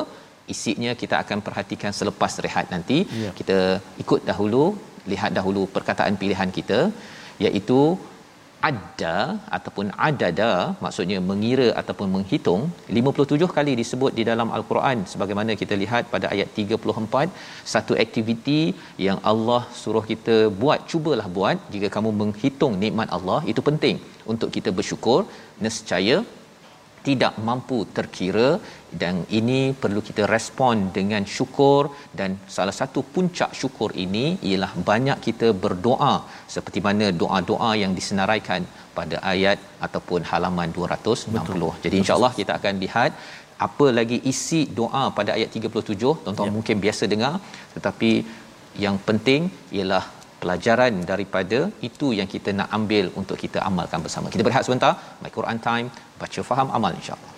[0.53, 2.97] Isinya kita akan perhatikan selepas rehat nanti.
[3.23, 3.31] Ya.
[3.39, 3.59] kita
[4.03, 4.63] ikut dahulu
[5.11, 6.79] lihat dahulu perkataan pilihan kita
[7.45, 7.79] iaitu
[8.69, 9.15] ada
[9.57, 10.51] ataupun adada
[10.83, 12.61] maksudnya mengira ataupun menghitung
[12.99, 14.99] 57 kali disebut di dalam al-Quran.
[15.11, 17.27] Sebagaimana kita lihat pada ayat 34
[17.73, 18.61] satu aktiviti
[19.07, 23.99] yang Allah suruh kita buat cubalah buat jika kamu menghitung nikmat Allah itu penting
[24.33, 25.19] untuk kita bersyukur
[25.65, 26.17] nescaya
[27.07, 28.49] tidak mampu terkira
[29.01, 31.81] dan ini perlu kita respon dengan syukur
[32.19, 36.13] dan salah satu puncak syukur ini ialah banyak kita berdoa
[36.55, 38.63] seperti mana doa-doa yang disenaraikan
[38.97, 41.35] pada ayat ataupun halaman 260.
[41.37, 41.63] Betul.
[41.85, 43.11] Jadi insya-Allah kita akan lihat
[43.67, 46.53] apa lagi isi doa pada ayat 37 tuan-tuan ya.
[46.57, 47.33] mungkin biasa dengar
[47.75, 48.11] tetapi
[48.85, 49.41] yang penting
[49.77, 50.03] ialah
[50.45, 54.29] pelajaran daripada itu yang kita nak ambil untuk kita amalkan bersama.
[54.33, 54.93] Kita berehat sebentar.
[55.25, 55.87] My Quran Time,
[56.21, 57.34] baca faham amal insya-Allah.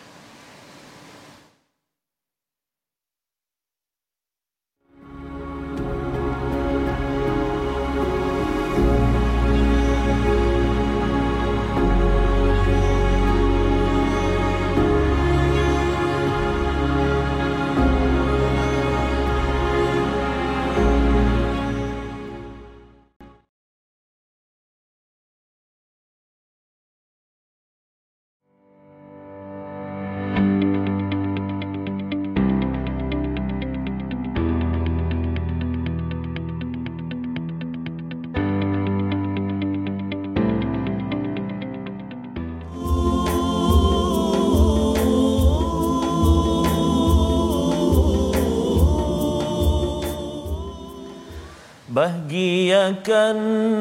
[51.97, 53.37] Bahagiakan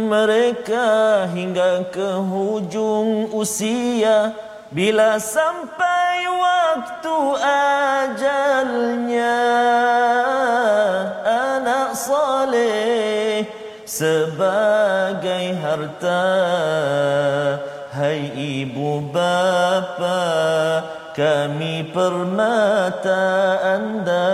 [0.09, 0.89] mereka
[1.37, 4.33] hingga ke hujung usia.
[4.73, 7.17] Bila sampai waktu
[8.09, 9.37] ajalnya
[11.29, 13.45] Anak saleh
[13.85, 16.25] sebagai harta.
[17.93, 20.25] Hai ibu bapa
[21.13, 23.29] kami permata
[23.77, 24.33] anda.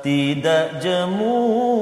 [0.00, 1.75] Tidak jemu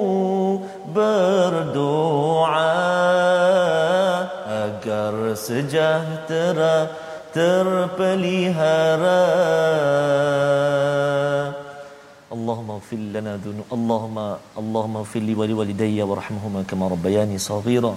[5.47, 6.75] sejahtera
[7.37, 9.23] terpelihara
[12.35, 14.27] Allahumma fil lana dhunub Allahumma
[14.61, 17.93] Allahumma fil li wali walidayya warhamhuma kama rabbayani saghira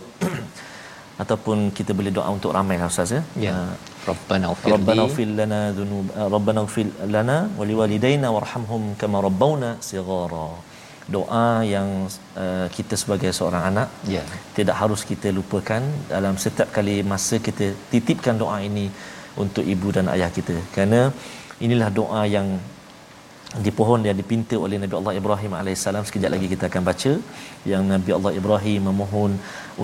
[1.23, 3.21] ataupun kita boleh doa untuk ramai lah ustaz ya.
[3.45, 3.54] Ya.
[3.58, 3.73] Uh,
[4.10, 9.69] Rabbana ufir Rabbana ighfir lana dhunub uh, Rabbana ighfir lana wa liwalidayna warhamhum kama rabbawna
[9.89, 10.47] sighara.
[11.15, 11.89] Doa yang
[12.43, 14.24] uh, kita sebagai seorang anak Ya.
[14.58, 15.82] tidak harus kita lupakan
[16.13, 18.88] dalam setiap kali masa kita titipkan doa ini
[19.43, 20.56] untuk ibu dan ayah kita.
[20.74, 21.00] Kerana
[21.65, 22.60] inilah doa yang
[23.65, 27.12] di pohon yang dipinta oleh Nabi Allah Ibrahim alaihissalam sekejap lagi kita akan baca
[27.72, 29.32] yang Nabi Allah Ibrahim memohon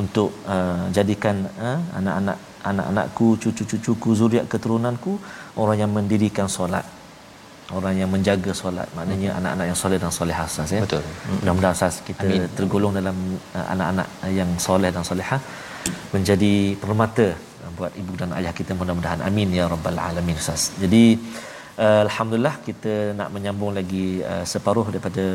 [0.02, 2.38] untuk uh, jadikan uh, anak-anak
[2.72, 5.14] anak-anakku cucu-cucuku zuriat keturunanku
[5.62, 6.84] orang yang mendirikan solat
[7.80, 9.40] orang yang menjaga solat maknanya hmm.
[9.40, 11.04] anak-anak yang soleh dan solehah Ustaz ya Betul.
[11.40, 12.50] mudah-mudahan Ustaz kita Amin.
[12.58, 13.18] Tergolong dalam
[13.58, 14.08] uh, anak-anak
[14.40, 15.40] yang soleh dan solehah
[16.16, 17.28] menjadi permata
[17.64, 21.04] uh, buat ibu dan ayah kita mudah-mudahan amin ya rabbal alamin Ustaz jadi
[21.84, 25.26] uh, alhamdulillah kita nak menyambung lagi uh, separuh daripada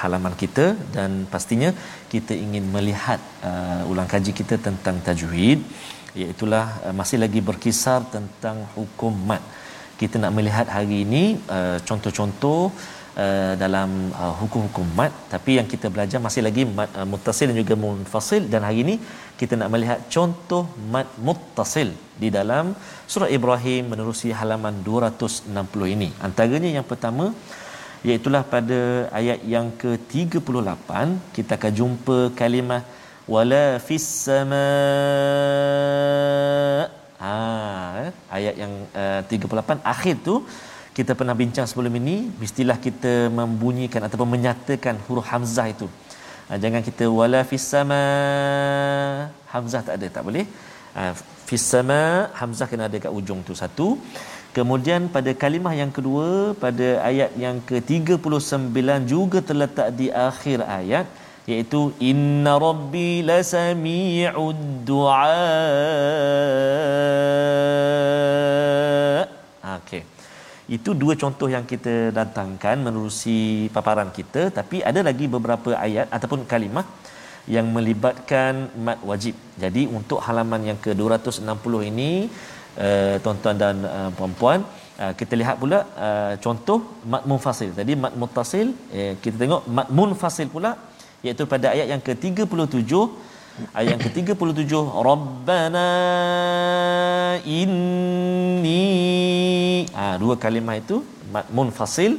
[0.00, 1.70] halaman kita dan pastinya
[2.14, 5.60] kita ingin melihat uh, ulang kaji kita tentang tajwid
[6.20, 9.42] iaitu uh, masih lagi berkisar tentang hukum mat
[10.00, 11.24] kita nak melihat hari ini
[11.56, 12.60] uh, contoh-contoh
[13.24, 13.90] uh, dalam
[14.22, 18.42] uh, hukum-hukum mat tapi yang kita belajar masih lagi mat uh, muttasil dan juga munfasil.
[18.52, 18.94] Dan hari ini
[19.40, 20.62] kita nak melihat contoh
[20.94, 21.90] mat muttasil
[22.22, 22.74] di dalam
[23.12, 26.08] surah Ibrahim menerusi halaman 260 ini.
[26.28, 27.26] Antaranya yang pertama
[28.06, 28.80] iaitulah pada
[29.20, 30.90] ayat yang ke-38
[31.36, 32.82] kita akan jumpa kalimah
[33.34, 34.64] wala fis sama
[37.22, 37.34] ha
[38.02, 40.34] eh, ayat yang uh, 38 akhir tu
[40.98, 45.86] kita pernah bincang sebelum ini mestilah kita membunyikan ataupun menyatakan huruf hamzah itu.
[46.48, 48.00] Ha, jangan kita wala fis sama
[49.52, 50.44] hamzah tak ada tak boleh.
[50.96, 51.02] Ha,
[51.48, 52.00] fis sama
[52.40, 53.88] hamzah kena ada kat ujung tu satu.
[54.56, 56.26] Kemudian pada kalimah yang kedua
[56.64, 61.06] pada ayat yang ke-39 juga terletak di akhir ayat
[61.50, 61.80] iaitu
[62.10, 65.32] inna rabbi lasami'ud du'a.
[69.78, 70.02] Okey.
[70.76, 73.38] Itu dua contoh yang kita datangkan menerusi
[73.76, 76.84] paparan kita tapi ada lagi beberapa ayat ataupun kalimah
[77.54, 79.34] yang melibatkan mat wajib.
[79.62, 82.10] Jadi untuk halaman yang ke-260 ini
[82.76, 84.60] uh, tuan-tuan dan uh, puan-puan
[85.00, 86.78] uh, kita lihat pula uh, contoh
[87.12, 87.72] mat munfasil.
[87.80, 90.72] Tadi mat muttasil uh, kita tengok mat munfasil pula
[91.26, 92.92] iaitu pada ayat yang ke-37
[93.74, 94.72] ayat yang ke-37
[95.08, 95.88] rabbana
[97.42, 98.84] inni
[99.98, 100.96] ha, dua kalimah itu
[101.58, 102.12] munfasil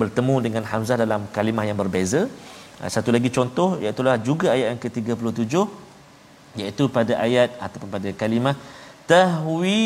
[0.00, 2.22] bertemu dengan hamzah dalam kalimah yang berbeza.
[2.80, 5.54] Ha, satu lagi contoh iaitu juga ayat yang ke-37
[6.60, 8.56] iaitu pada ayat ataupun pada kalimah
[9.06, 9.82] tahwi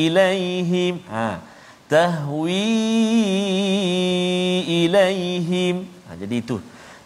[0.00, 1.26] ilaihim ha
[1.92, 2.64] tahwi
[4.80, 5.76] ilaihim
[6.22, 6.56] jadi itu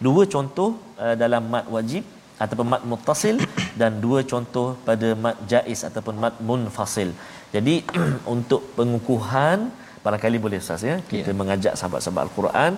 [0.06, 0.68] dua contoh
[1.04, 2.04] uh, dalam mat wajib
[2.44, 3.36] ataupun mat muttasil
[3.80, 7.10] dan dua contoh pada mat jaiz ataupun mat munfasil
[7.56, 7.74] jadi
[8.34, 9.58] untuk pengukuhan
[10.04, 11.38] barangkali boleh Ustaz ya kita Ya.
[11.40, 12.72] mengajak sahabat-sahabat al-Quran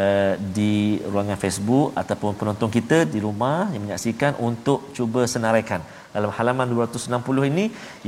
[0.00, 0.72] uh, di
[1.12, 5.82] ruangan Facebook ataupun penonton kita di rumah yang menyaksikan untuk cuba senaraikan
[6.14, 7.64] dalam halaman 260 ini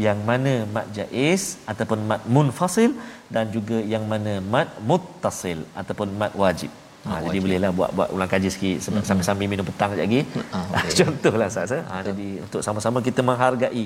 [0.06, 2.90] yang mana mad jaiz ataupun mad munfasil
[3.34, 6.70] dan juga yang mana mad muttasil ataupun mad wajib.
[7.06, 9.04] Ha, Mad jadi bolehlah buat buat ulang kaji sikit mm-hmm.
[9.08, 10.20] sambil-sambil minum petang sekejap lagi.
[10.56, 10.94] Ah, boleh.
[11.00, 11.72] Contohlah Ustaz.
[11.78, 11.82] eh.
[11.90, 13.84] Ha, jadi untuk sama-sama kita menghargai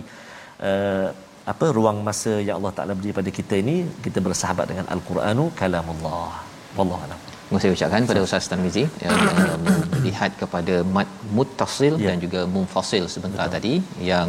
[0.68, 1.08] uh,
[1.52, 6.32] apa ruang masa yang Allah Taala beri pada kita ini kita bersahabat dengan al-Quranu kalamullah.
[6.78, 7.20] Wallahu a'lam.
[7.50, 9.56] Terima kasih ucapkan pada Ustaz Tarmizi yang uh,
[9.94, 12.06] melihat kepada mad muttasil Ya.
[12.10, 13.54] dan juga munfasil sebentar Betul.
[13.56, 13.72] tadi
[14.10, 14.28] yang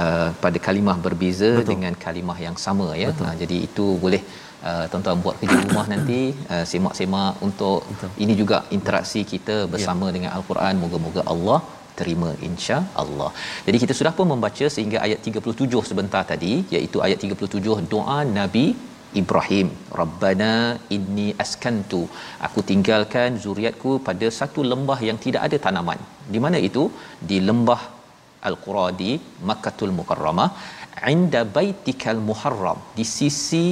[0.00, 1.68] uh, pada kalimah berbeza Betul.
[1.72, 3.10] dengan kalimah yang sama ya.
[3.26, 4.22] Uh, jadi itu boleh
[4.70, 6.20] uh, tuan-tuan buat kerja rumah nanti
[6.52, 8.10] uh, semak-semak untuk Betul.
[8.24, 10.14] ini juga interaksi kita bersama ya.
[10.16, 11.60] dengan al-Quran moga-moga Allah
[12.00, 13.30] terima insya Allah.
[13.66, 18.66] Jadi kita sudah pun membaca sehingga ayat 37 sebentar tadi iaitu ayat 37 doa Nabi
[19.20, 20.52] Ibrahim Rabbana
[20.96, 22.02] inni askantu
[22.46, 26.00] aku tinggalkan zuriatku pada satu lembah yang tidak ada tanaman
[26.34, 26.84] di mana itu
[27.30, 27.82] di lembah
[28.48, 29.10] Al-Qura di
[29.48, 30.50] Makkahul Mukarramah
[31.12, 33.64] inda baitikal muharram di sisi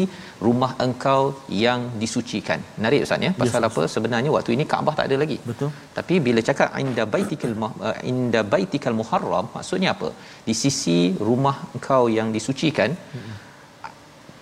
[0.46, 1.20] rumah engkau
[1.64, 2.60] yang disucikan.
[2.78, 3.32] Menarik ustaz ya.
[3.42, 3.82] Pasal Yes, apa?
[3.94, 5.38] Sebenarnya waktu ini Kaabah tak ada lagi.
[5.50, 5.70] Betul.
[5.98, 10.10] Tapi bila cakap inda baitikal uh, inda baitikal muharram maksudnya apa?
[10.48, 10.98] Di sisi
[11.30, 12.92] rumah engkau yang disucikan.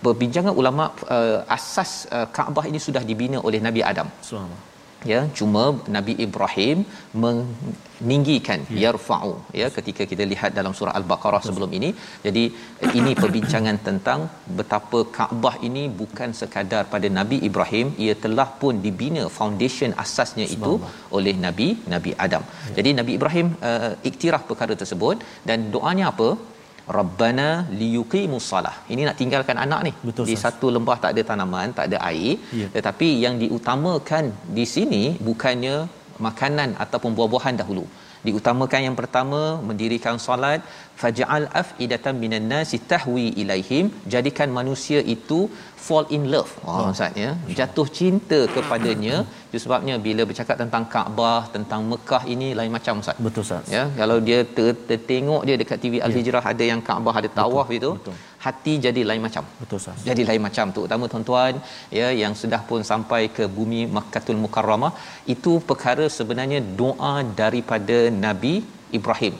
[0.05, 4.72] Perbincangan ulama uh, asas uh, Kaabah ini sudah dibina oleh Nabi Adam Subhanallah.
[5.11, 5.63] Ya cuma
[5.95, 6.77] Nabi Ibrahim
[7.23, 8.79] meninggikan ya.
[8.83, 11.89] yarfa'u ya ketika kita lihat dalam surah al-baqarah sebelum ini
[12.25, 12.43] jadi
[12.99, 14.21] ini perbincangan tentang
[14.59, 20.73] betapa Kaabah ini bukan sekadar pada Nabi Ibrahim ia telah pun dibina foundation asasnya itu
[21.19, 22.75] oleh Nabi Nabi Adam ya.
[22.79, 26.29] jadi Nabi Ibrahim uh, iktiraf perkara tersebut dan doanya apa
[26.97, 28.75] Rabbana liyuqimus salah.
[28.93, 29.91] Ini nak tinggalkan anak ni.
[30.07, 30.59] Betul, di Ustaz.
[30.59, 32.35] satu lembah tak ada tanaman, tak ada air.
[32.61, 32.67] Ya.
[32.75, 35.75] Tetapi yang diutamakan di sini bukannya
[36.27, 37.85] makanan ataupun buah-buahan dahulu.
[38.27, 40.59] Diutamakan yang pertama mendirikan solat
[41.01, 45.39] faj'al afidatan minan nasi tahwi ilaihim jadikan manusia itu
[45.85, 46.51] fall in love.
[46.67, 49.15] Oh, maksudnya jatuh cinta kepadanya.
[49.49, 53.17] Itu sebabnya bila bercakap tentang Kaabah, tentang Mekah ini lain macam Ustaz.
[53.27, 53.67] Betul Ustaz.
[53.75, 57.91] Ya, kalau dia ter- tertengok dia dekat TV Al-Hijrah ada yang Kaabah ada tawaf itu,
[57.99, 58.15] betul.
[58.45, 59.43] Hati jadi lain macam.
[59.61, 60.03] Betul Ustaz.
[60.09, 60.67] jadi lain macam.
[60.75, 61.55] Terutama tuan-tuan
[61.99, 64.93] ya yang sudah pun sampai ke bumi Makkahul Mukarramah
[65.35, 68.55] itu perkara sebenarnya doa daripada Nabi
[68.99, 69.35] Ibrahim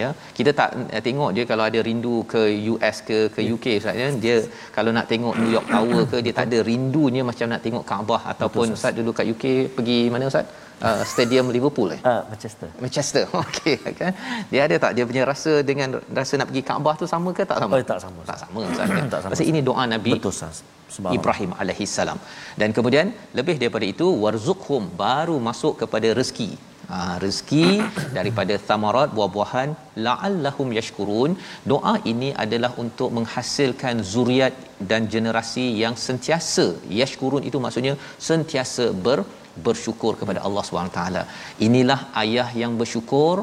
[0.00, 0.08] ya.
[0.38, 2.42] Kita tak eh, tengok dia kalau ada rindu ke
[2.72, 4.08] US ke ke UK Ustaz ya.
[4.24, 4.36] Dia
[4.76, 8.22] kalau nak tengok New York Tower ke dia tak ada rindunya macam nak tengok Kaabah
[8.34, 8.94] ataupun Betul, Ustaz.
[8.98, 10.46] Dulu kat UK pergi mana Ustaz
[10.86, 12.68] uh, stadium Liverpool eh Uh, Manchester.
[12.84, 13.22] Manchester.
[13.42, 14.12] Okey kan.
[14.52, 15.88] Dia ada tak dia punya rasa dengan
[16.18, 17.72] rasa nak pergi Kaabah tu sama ke tak sama?
[17.76, 18.20] Oh, tak sama.
[18.30, 18.88] Tak sama Ustaz.
[18.94, 19.06] kan?
[19.12, 20.34] Tak sama, Pasal ini doa Nabi Betul.
[20.96, 21.16] Subhanallah.
[21.18, 22.18] Ibrahim alaihi salam.
[22.60, 23.06] Dan kemudian
[23.38, 26.50] lebih daripada itu warzuqhum baru masuk kepada rezeki.
[26.90, 27.66] Ha, rezeki
[28.16, 29.70] daripada thamarat buah-buahan
[30.06, 31.32] la'allahum yashkurun.
[31.72, 34.54] Doa ini adalah untuk menghasilkan zuriat
[34.90, 36.66] dan generasi yang sentiasa
[37.00, 37.94] yashkurun itu maksudnya
[38.30, 39.18] sentiasa ber
[39.66, 40.64] bersyukur kepada Allah
[40.96, 41.22] taala.
[41.66, 43.34] Inilah ayah yang bersyukur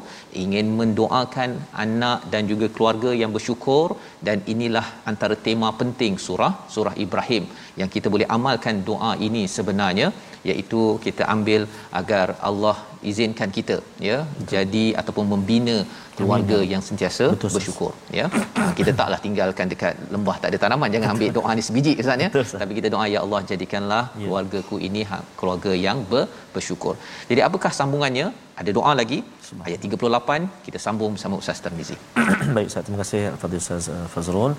[0.43, 1.51] ingin mendoakan
[1.85, 3.87] anak dan juga keluarga yang bersyukur
[4.27, 7.45] dan inilah antara tema penting surah surah Ibrahim
[7.81, 10.09] yang kita boleh amalkan doa ini sebenarnya
[10.49, 11.61] iaitu kita ambil
[11.99, 12.77] agar Allah
[13.11, 13.75] izinkan kita
[14.09, 14.17] ya
[14.53, 15.75] jadi ataupun membina
[16.17, 18.25] keluarga yang sentiasa Betul, bersyukur ya.
[18.59, 22.23] Ha, kita taklah tinggalkan dekat lembah tak ada tanaman jangan ambil doa ni sebiji Ustaz
[22.25, 22.29] ya.
[22.33, 24.25] Betul, tapi kita doa ya Allah jadikanlah Ya.
[24.25, 26.23] keluargaku ini ha- keluarga yang ber,
[26.55, 26.93] bersyukur.
[27.31, 28.27] Jadi apakah sambungannya?
[28.61, 29.19] Ada doa lagi?
[29.67, 31.95] Ayat 38 kita sambung bersama Ustaz Tarmizi.
[32.55, 34.53] Baik Ustaz, terima kasih Al-Fadhil Ustaz uh, Fazrul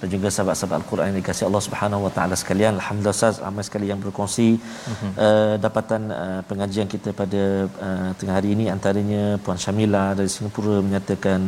[0.00, 2.72] dan juga sahabat-sahabat Al-Quran yang dikasihi Allah Subhanahu Wa Taala sekalian.
[2.80, 5.10] Alhamdulillah Ustaz ramai sekali yang berkongsi uh-huh.
[5.26, 7.42] uh, dapatan uh, pengajian kita pada
[7.86, 11.40] uh, tengah hari ini antaranya Puan Syamila dari Singapura menyatakan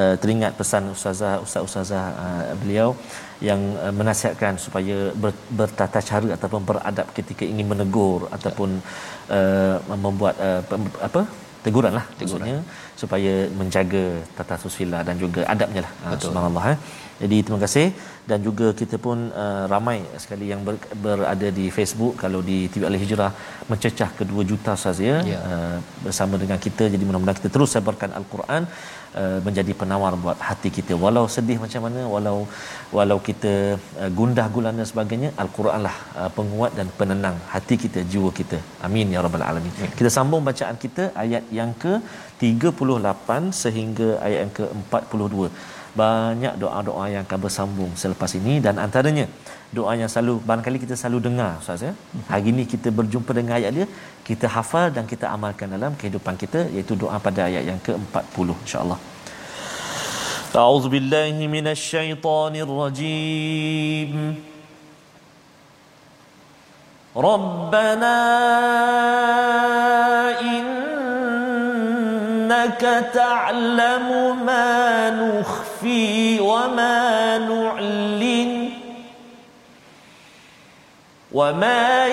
[0.00, 2.88] uh, teringat pesan ustazah ustaz-ustazah uh, beliau
[3.48, 5.30] yang uh, menasihatkan supaya ber,
[5.60, 8.70] bertata cara ataupun beradab ketika ingin menegur ataupun
[9.38, 10.62] uh, membuat uh,
[11.08, 11.22] apa
[11.66, 12.58] teguran lah maksudnya
[13.02, 14.04] supaya menjaga
[14.38, 16.24] tata susila dan juga adabnya lah Ah, Betul.
[16.26, 16.78] subhanallah eh.
[17.22, 17.86] Jadi terima kasih.
[18.30, 22.12] Dan juga kita pun uh, ramai sekali yang ber, berada di Facebook.
[22.22, 23.32] Kalau di TV Al Hijrah
[23.70, 25.38] mencecah ke 2 juta saja Ya.
[25.50, 26.84] uh, bersama dengan kita.
[26.92, 28.62] Jadi mudah-mudahan kita terus sebarkan al-Quran
[29.20, 30.92] uh, menjadi penawar buat hati kita.
[31.04, 32.38] Walau sedih macam mana walau
[32.96, 33.54] walau kita
[34.02, 38.60] uh, gundah gulana sebagainya al-Quran lah uh, penguat dan penenang hati kita jiwa kita.
[38.88, 39.72] Amin ya rabbal alamin.
[39.98, 41.94] Kita sambung bacaan kita ayat yang ke
[42.44, 45.50] 38 sehingga ayat yang ke 42
[46.01, 49.25] banyak doa-doa yang akan bersambung selepas ini dan antaranya
[49.77, 51.93] doa yang selalu barangkali kita selalu dengar ustaz ya
[52.33, 53.87] hari ini kita berjumpa dengan ayat dia
[54.29, 58.99] kita hafal dan kita amalkan dalam kehidupan kita iaitu doa pada ayat yang ke-40 insyaallah
[60.53, 64.13] أعوذ بالله من الشيطان الرجيم
[67.17, 68.17] ربنا
[70.53, 74.07] إنك تعلم
[74.45, 75.66] ما نخفي
[76.40, 78.70] وما نعلن
[81.32, 82.06] وما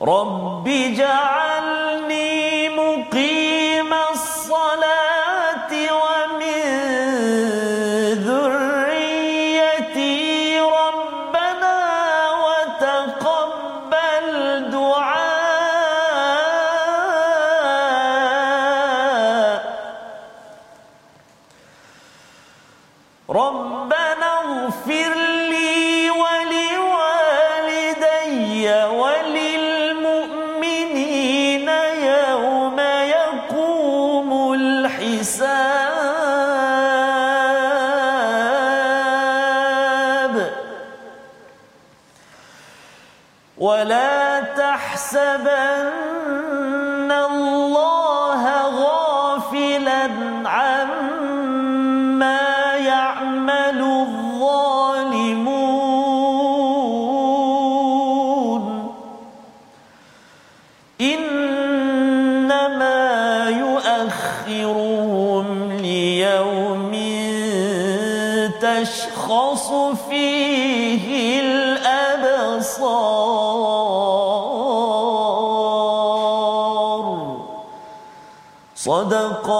[0.00, 2.47] رب اجعلني
[79.48, 79.50] صدق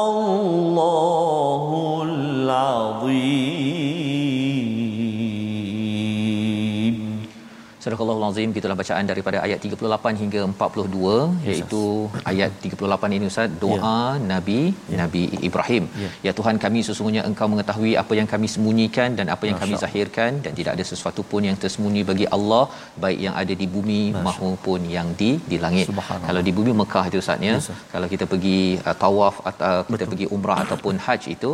[8.30, 11.84] Surah Al-Azim gitulah bacaan daripada ayat 38 hingga 42 Yes, iaitu
[12.32, 13.98] ayat 38 ini Ustaz doa
[14.32, 14.60] Nabi
[15.02, 15.84] Nabi Ibrahim.
[16.04, 16.10] Ya.
[16.26, 19.84] Ya Tuhan kami sesungguhnya Engkau mengetahui apa yang kami sembunyikan dan apa yang kami Masya
[19.86, 22.64] zahirkan dan tidak ada sesuatu pun yang tersembunyi bagi Allah
[23.04, 25.88] baik yang ada di bumi maupun yang di di langit.
[26.30, 27.56] Kalau di bumi Mekah itu Ustaz ya.
[27.58, 27.78] Yes, sir.
[27.94, 28.60] Kalau kita pergi
[28.90, 31.52] uh, tawaf atau kita pergi umrah ataupun haji itu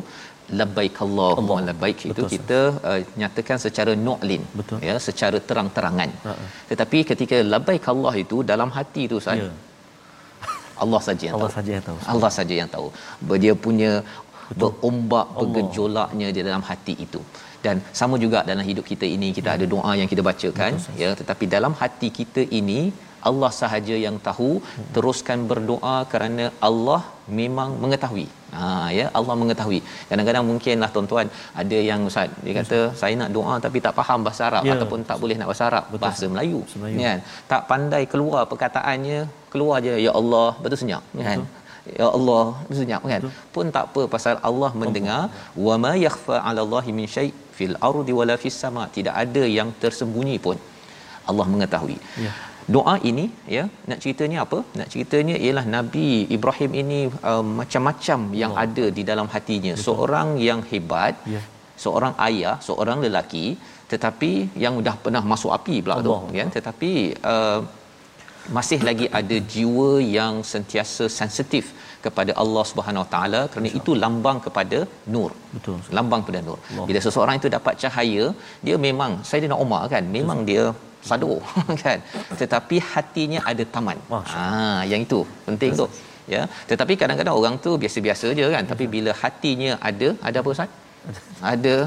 [0.59, 1.65] labbaik Allahumma Allah.
[1.69, 2.33] labbaik itu Betul, sir.
[2.35, 4.77] kita uh, nyatakan secara nu'lin Betul.
[4.87, 6.09] ya secara terang-terangan.
[6.27, 6.45] Ha-ha.
[6.71, 9.49] Tetapi ketika labbaik Allah itu dalam hati itu Ustaz Ya.
[10.83, 11.57] Allah saja yang Allah tahu.
[11.57, 11.97] saja yang tahu.
[12.13, 12.87] Allah saja yang tahu.
[13.43, 13.91] Dia punya
[14.61, 17.21] berombak bergejolaknya di dalam hati itu.
[17.65, 20.71] Dan sama juga dalam hidup kita ini kita ada doa yang kita bacakan
[21.03, 22.79] ya tetapi dalam hati kita ini
[23.29, 24.49] Allah sahaja yang tahu.
[24.95, 27.01] Teruskan berdoa kerana Allah
[27.39, 28.25] memang mengetahui.
[28.57, 28.67] Ha
[28.97, 29.79] ya Allah mengetahui.
[30.09, 31.27] Kadang-kadang mungkinlah tuan-tuan
[31.61, 34.73] ada yang ustaz dia kata saya nak doa tapi tak faham bahasa Arab Ya.
[34.75, 35.83] ataupun tak boleh nak bahasa Arab.
[35.91, 36.03] Betul.
[36.05, 36.59] bahasa Melayu
[37.07, 37.19] kan?
[37.51, 39.19] Tak pandai keluar perkataannya
[39.53, 41.41] keluar je ya Allah betul senyap kan?
[41.99, 43.21] Ya Allah betul senyap kan?
[43.55, 45.21] Pun tak apa pasal Allah mendengar
[45.67, 48.83] wa ma yakhfa 'ala Allahi min syai' fil ardi wala fis sama.
[48.97, 50.57] Tidak ada yang tersembunyi pun.
[51.29, 51.97] Allah mengetahui.
[52.25, 52.31] Ya.
[52.73, 56.07] Doa ini ya nak ceritanya apa nak ceritanya ialah nabi
[56.37, 56.99] Ibrahim ini
[57.31, 58.73] uh, macam-macam yang Allah.
[58.75, 61.41] ada di dalam hatinya seorang yang hebat Ya.
[61.83, 63.45] seorang ayah seorang lelaki
[63.93, 64.31] tetapi
[64.63, 66.21] yang dah pernah masuk api pula tu Allah.
[66.37, 66.91] kan tetapi
[67.33, 67.59] uh,
[68.57, 71.65] masih lagi ada jiwa yang sentiasa sensitif
[72.05, 74.79] kepada Allah Subhanahu Wa Taala kerana itu lambang kepada
[75.13, 75.77] nur Betul.
[75.97, 76.85] lambang kepada nur Allah.
[76.89, 78.25] bila seseorang itu dapat cahaya
[78.67, 80.65] dia memang Saidina Umar kan memang dia
[81.09, 81.31] sado
[81.83, 81.97] kan?
[82.41, 83.97] Tetapi hatinya ada taman.
[84.41, 85.87] Ah yang itu penting tu
[86.35, 86.41] ya.
[86.71, 88.63] Tetapi kadang-kadang orang tu biasa-biasa je kan?
[88.71, 90.71] Tapi bila hatinya ada ada apa ustaz?
[91.53, 91.77] Ada.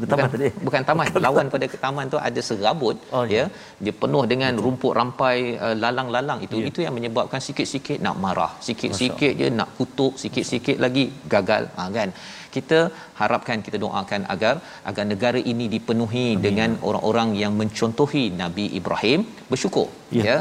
[0.00, 0.48] Taman bukan, tadi.
[0.66, 1.06] bukan taman.
[1.24, 3.34] Lawan pada taman tu ada serabut Oh, ya.
[3.36, 3.44] ya.
[3.84, 6.38] Dia penuh dengan rumput rampai uh, lalang-lalang.
[6.46, 6.68] Itu Ya.
[6.70, 11.04] itu yang menyebabkan sikit-sikit nak marah sikit-sikit je nak kutuk sikit-sikit lagi
[11.34, 12.08] gagal ha, kan
[12.54, 12.78] kita
[13.20, 14.54] harapkan kita doakan agar
[14.90, 16.42] agar negara ini dipenuhi Amin.
[16.46, 19.22] dengan orang-orang yang mencontohi Nabi Ibrahim.
[19.52, 19.86] Bersyukur
[20.18, 20.24] Ya.
[20.30, 20.38] ya.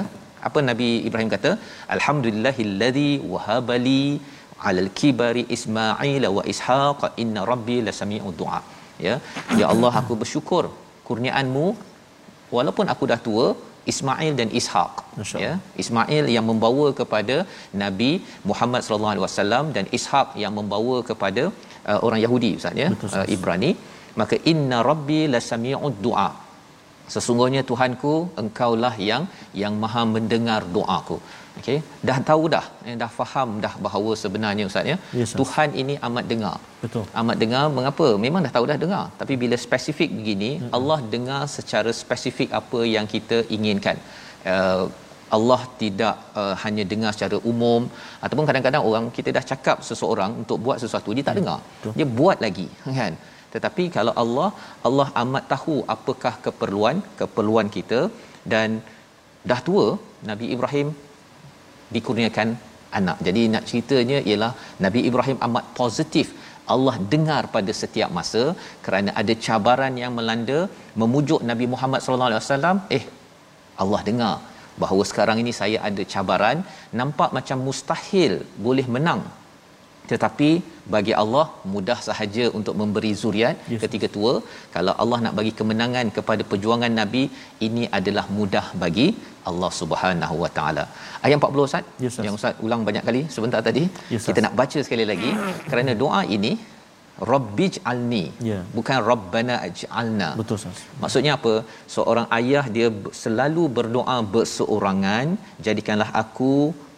[0.47, 1.51] Apa Nabi Ibrahim kata?
[1.95, 4.03] Alhamdulillahillazi wahabali
[4.69, 8.61] alal kibari ismail wa ishaq inna rabbi lasami'ud du'a.
[9.07, 9.15] Ya.
[9.61, 10.63] Ya Allah aku bersyukur
[11.07, 11.67] kurniaanmu
[12.57, 13.47] walaupun aku dah tua
[13.91, 14.93] Ismail dan Ishaq.
[15.43, 15.51] Ya.
[15.83, 17.37] Ismail yang membawa kepada
[17.83, 18.11] Nabi
[18.49, 21.43] Muhammad sallallahu alaihi wasallam dan Ishaq yang membawa kepada
[21.91, 22.89] uh, orang Yahudi ustaz ya?
[22.93, 23.27] Betul, uh.
[23.35, 23.71] Ibrani.
[24.21, 26.29] Maka inna rabbi lasami'ud du'a.
[27.13, 29.23] Sesungguhnya Tuhanku engkaulah yang
[29.61, 31.17] yang maha mendengar doaku
[31.59, 31.77] okey?
[32.09, 34.97] Dah tahu dah eh, dah faham dah bahawa sebenarnya ustaz ya?
[35.19, 35.33] Yes.
[35.41, 36.55] Tuhan ini amat dengar.
[36.83, 37.03] Betul.
[37.21, 38.07] amat dengar mengapa?
[38.25, 39.03] Memang dah tahu dah dengar.
[39.21, 40.71] Tapi bila spesifik begini hmm.
[40.79, 43.99] Allah dengar secara spesifik apa yang kita inginkan.
[44.53, 44.83] Uh,
[45.37, 47.81] Allah tidak uh, hanya dengar secara umum
[48.25, 51.93] ataupun kadang-kadang orang kita dah cakap seseorang untuk buat sesuatu dia tak dengar Betul.
[51.99, 52.67] dia buat lagi
[52.99, 53.15] kan
[53.53, 54.49] tetapi kalau Allah
[54.87, 58.01] Allah amat tahu apakah keperluan keperluan kita
[58.53, 58.81] dan
[59.51, 59.85] dah tua
[60.29, 60.87] Nabi Ibrahim
[61.95, 62.49] dikurniakan
[62.99, 63.17] anak.
[63.27, 64.51] Jadi nak ceritanya ialah
[64.85, 66.27] Nabi Ibrahim amat positif.
[66.73, 68.41] Allah dengar pada setiap masa
[68.85, 70.59] kerana ada cabaran yang melanda
[71.01, 73.05] memujuk Nabi Muhammad sallallahu alaihi wasallam eh
[73.83, 74.33] Allah dengar
[74.83, 76.57] bahawa sekarang ini saya ada cabaran
[77.01, 78.33] nampak macam mustahil
[78.67, 79.21] boleh menang.
[80.11, 80.49] Tetapi
[80.93, 81.43] bagi Allah
[81.73, 83.81] mudah sahaja untuk memberi zuriat Yes.
[83.83, 84.31] ketika tua.
[84.75, 87.23] Kalau Allah nak bagi kemenangan kepada perjuangan nabi
[87.67, 89.07] ini adalah mudah bagi
[89.49, 90.85] Allah Subhanahu Wa Taala.
[91.25, 91.85] Ayat 40 Ustaz?
[92.05, 93.83] Yes, yang Ustaz ulang banyak kali sebentar tadi.
[94.13, 95.31] Yes, kita nak baca sekali lagi.
[95.69, 96.53] Kerana doa ini
[97.31, 98.59] rabbij'alni Ya.
[98.77, 100.81] bukan rabbana aj'alna Betul Ustaz.
[101.03, 101.53] Maksudnya apa?
[101.95, 102.87] Seorang ayah dia
[103.23, 105.27] selalu berdoa berseorangan,
[105.67, 106.53] jadikanlah aku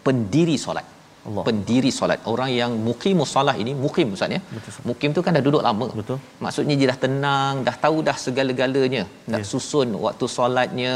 [0.08, 0.88] pendiri solat.
[1.30, 1.44] Allah.
[1.48, 2.20] Pendiri solat.
[2.32, 4.42] Orang yang muqimus solat ini muqim Ustaz ya.
[4.90, 5.88] Muqim tu kan dah duduk lama.
[6.00, 6.18] Betul.
[6.46, 9.04] Maksudnya dia dah tenang, dah tahu dah segala-galanya.
[9.34, 9.50] Dah Ya.
[9.52, 10.94] susun waktu solatnya,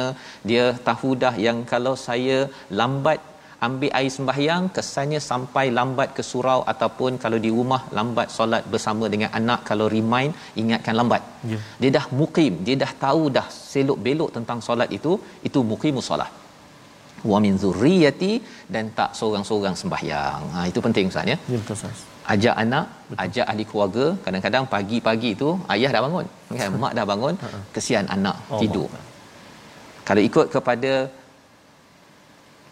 [0.49, 2.37] dia tahu dah yang kalau saya
[2.79, 3.19] lambat
[3.65, 9.05] ambil air sembahyang kesannya sampai lambat ke surau ataupun kalau di rumah lambat solat bersama
[9.13, 11.21] dengan anak kalau remind ingatkan lambat.
[11.51, 11.59] Ya.
[11.81, 15.13] dia dah muqim dia dah tahu dah selok belok tentang solat itu
[15.49, 16.29] itu muqimus solah
[17.31, 18.33] wa min zurriyati
[18.73, 20.41] dan tak seorang-seorang sembahyang.
[20.55, 21.37] Ha itu penting ustaz ya?
[21.53, 21.99] Ya betul Ustaz.
[22.33, 22.85] ajak anak
[23.23, 24.05] ajak ahli keluarga.
[24.25, 26.25] Kadang-kadang pagi-pagi tu ayah dah bangun.
[26.59, 26.69] Kan?
[26.83, 27.35] Mak dah bangun
[27.75, 28.87] kesian anak Oh, tidur.
[28.93, 29.03] Mak.
[30.07, 30.91] kalau ikut kepada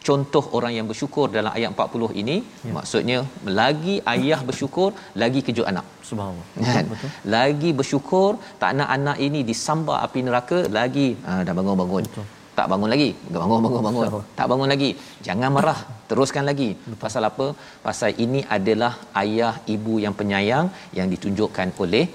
[0.08, 2.36] contoh orang yang bersyukur dalam ayat 40 ini
[2.68, 2.74] ya.
[2.78, 3.18] maksudnya
[3.60, 4.90] lagi ayah bersyukur
[5.24, 5.86] lagi kejut anak.
[6.10, 6.46] Subhanallah.
[6.76, 6.86] kan?
[6.94, 7.10] Betul.
[7.36, 8.30] lagi bersyukur
[8.64, 12.26] tak nak anak ini disambar api neraka lagi ah, dah bangun bangun Betul.
[12.58, 14.26] tak bangun lagi bangun bangun bangun.
[14.40, 14.90] Tak bangun lagi
[15.28, 15.80] jangan marah
[16.10, 16.70] teruskan lagi.
[17.04, 17.48] Pasal apa?
[17.86, 22.06] Pasal ini adalah ayah ibu yang penyayang yang ditunjukkan oleh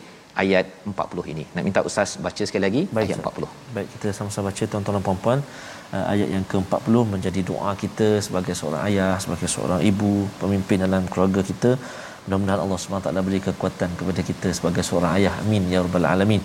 [0.42, 1.44] ayat 40 ini.
[1.54, 3.40] Nak minta ustaz baca sekali lagi Baik, ayat Ustaz.
[3.70, 5.40] 40 Baik, kita sama-sama baca tuan-tuan dan puan-puan
[5.88, 11.02] Eh, ayat yang ke-40 menjadi doa kita sebagai seorang ayah, sebagai seorang ibu, pemimpin dalam
[11.08, 11.80] keluarga kita.
[12.28, 15.32] Mudah-mudahan Allah SWT beri kekuatan kepada kita sebagai seorang ayah.
[15.40, 15.64] Amin.
[15.72, 16.44] Ya Rabbal Alamin.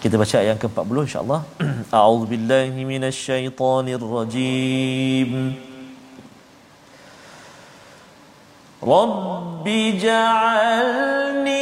[0.00, 1.40] Kita baca ayat yang ke-40 insyaAllah.
[2.00, 5.32] A'udzubillahi minasyaitanirrajim.
[8.80, 11.60] رب اجعلني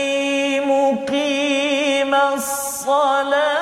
[0.60, 3.57] مقيم الصلاه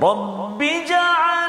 [0.00, 1.39] رب اجعلني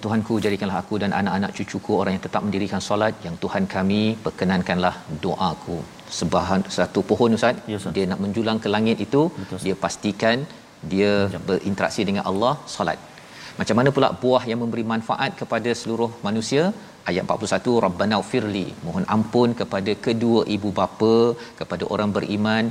[0.00, 4.02] Ya Tuhanku jadikanlah aku dan anak-anak cucuku orang yang tetap mendirikan solat yang Tuhan kami
[4.26, 4.92] perkenankanlah
[5.24, 5.76] doaku.
[6.18, 10.36] Sebahan satu pohon Ustaz, Ya, dia nak menjulang ke langit itu, Betul, dia pastikan
[10.92, 11.12] dia
[11.48, 12.98] berinteraksi dengan Allah solat.
[13.58, 16.64] Macam mana pula buah yang memberi manfaat kepada seluruh manusia
[17.10, 21.14] ayat 41 rabbana firli mohon ampun kepada kedua ibu bapa
[21.60, 22.64] kepada orang beriman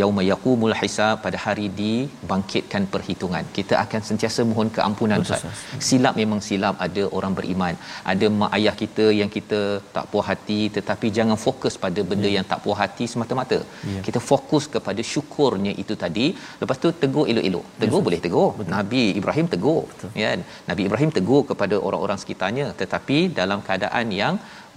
[0.00, 3.44] yauma yaqumul hisab pada hari dibangkitkan perhitungan.
[3.58, 5.42] Kita akan sentiasa mohon keampunan Ustaz.
[5.88, 7.74] Silap memang silap ada orang beriman.
[8.12, 9.60] Ada mak ayah kita yang kita
[9.96, 12.34] tak puas hati tetapi jangan fokus pada benda ya.
[12.36, 13.60] yang tak puas hati semata-mata.
[13.92, 14.00] Ya.
[14.06, 16.26] kita fokus kepada syukurnya itu tadi.
[16.62, 17.66] Lepas tu tegur elok-elok.
[17.82, 18.50] Tegur ya, boleh tegur.
[18.58, 18.72] Betul.
[18.76, 19.82] Nabi Ibrahim tegur.
[20.20, 22.66] Ya kan Nabi Ibrahim tegur kepada orang-orang sekitarnya.
[22.82, 23.81] Tetapi dalam keadaan
[24.22, 24.34] yang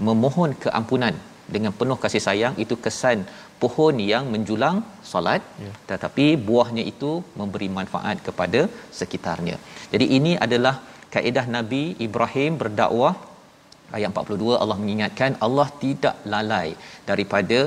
[0.07, 1.15] memohon keampunan
[1.55, 3.19] dengan penuh kasih sayang itu kesan
[3.61, 4.77] pohon yang menjulang
[5.11, 5.71] solat ya.
[5.91, 8.61] tetapi buahnya itu memberi manfaat kepada
[8.99, 9.57] sekitarnya.
[9.93, 10.75] Jadi ini adalah
[11.15, 13.13] kaedah Nabi Ibrahim berdakwah
[13.97, 16.67] ayat 42 Allah mengingatkan Allah tidak lalai
[17.09, 17.59] daripada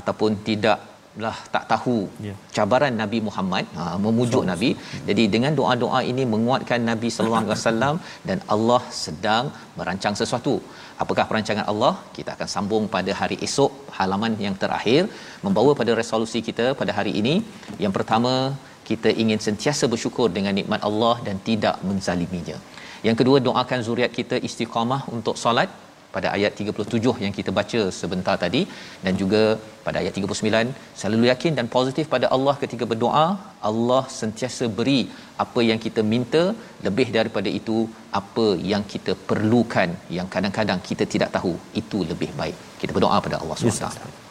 [0.00, 0.80] ataupun tidak
[1.22, 2.36] lah tak tahu yeah.
[2.56, 4.70] cabaran Nabi Muhammad ha, memujuk so, Nabi.
[4.74, 5.02] So.
[5.08, 7.96] Jadi dengan doa-doa ini menguatkan Nabi sallallahu alaihi wasallam
[8.28, 9.44] dan Allah sedang
[9.78, 10.54] merancang sesuatu.
[11.02, 11.94] Apakah perancangan Allah?
[12.16, 15.02] Kita akan sambung pada hari esok halaman yang terakhir
[15.46, 17.34] membawa pada resolusi kita pada hari ini.
[17.84, 18.34] Yang pertama,
[18.90, 22.58] kita ingin sentiasa bersyukur dengan nikmat Allah dan tidak menzaliminya.
[23.06, 25.70] Yang kedua, doakan zuriat kita istiqamah untuk solat
[26.16, 28.62] pada ayat 37 yang kita baca sebentar tadi
[29.04, 29.42] dan juga
[29.86, 33.26] pada ayat 39 selalu yakin dan positif pada Allah ketika berdoa
[33.70, 35.00] Allah sentiasa beri
[35.44, 36.44] apa yang kita minta.
[36.86, 37.78] Lebih daripada itu
[38.20, 42.58] apa yang kita perlukan yang kadang-kadang kita tidak tahu itu lebih baik.
[42.82, 44.23] Kita berdoa pada Allah SWT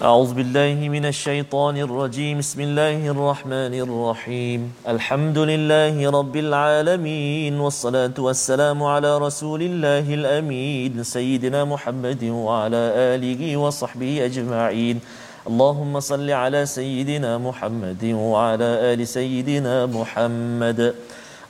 [0.00, 2.40] أعوذ بالله من الشيطان الرجيم.
[2.40, 4.60] بسم الله الرحمن الرحيم.
[4.88, 12.82] الحمد لله رب العالمين والصلاة والسلام على رسول الله الأمين سيدنا محمد وعلى
[13.12, 14.96] آله وصحبه أجمعين.
[15.44, 20.80] اللهم صل على سيدنا محمد وعلى آل سيدنا محمد.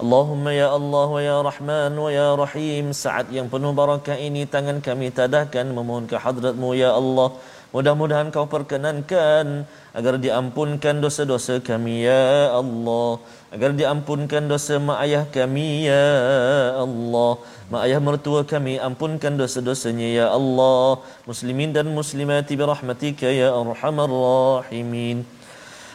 [0.00, 5.70] اللهم يا الله ويا رحمن ويا رحيم saat yang penuh barakah ini tangan kami tadahkan
[5.70, 6.08] memohon
[7.70, 9.62] Mudah-mudahan kau perkenankan
[9.94, 13.22] agar diampunkan dosa-dosa kami ya Allah.
[13.54, 16.10] Agar diampunkan dosa mak ayah kami ya
[16.82, 17.38] Allah.
[17.70, 20.98] Mak ayah mertua kami ampunkan dosa-dosanya ya Allah.
[21.30, 25.22] Muslimin dan muslimati birahmatika ya arhamar rahimin.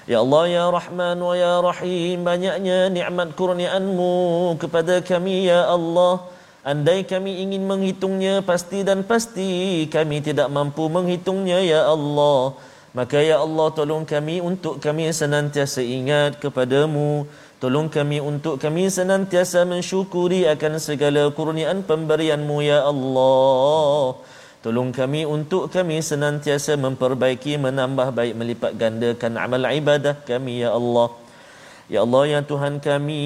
[0.08, 6.35] Ya Allah ya Rahman wa ya Rahim banyaknya nikmat kurniaanmu kepada kami ya Allah.
[6.66, 12.58] Andai kami ingin menghitungnya pasti dan pasti kami tidak mampu menghitungnya ya Allah.
[12.90, 17.30] Maka ya Allah tolong kami untuk kami senantiasa ingat kepadamu.
[17.62, 24.18] Tolong kami untuk kami senantiasa mensyukuri akan segala kurniaan pemberianmu ya Allah.
[24.66, 31.14] Tolong kami untuk kami senantiasa memperbaiki, menambah baik, melipat gandakan amal ibadah kami ya Allah.
[31.86, 33.26] Ya Allah ya Tuhan kami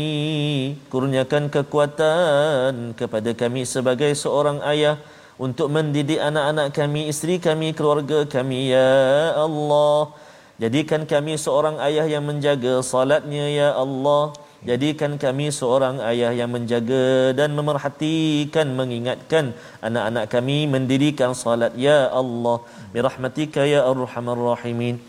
[0.91, 4.99] kurniakan kekuatan kepada kami sebagai seorang ayah
[5.39, 10.11] untuk mendidik anak-anak kami, isteri kami, keluarga kami ya Allah.
[10.59, 14.35] Jadikan kami seorang ayah yang menjaga salatnya ya Allah.
[14.67, 22.59] Jadikan kami seorang ayah yang menjaga dan memerhatikan mengingatkan anak-anak kami mendirikan salat ya Allah.
[22.91, 24.99] Birahmatika ya Arhamar Rahimin.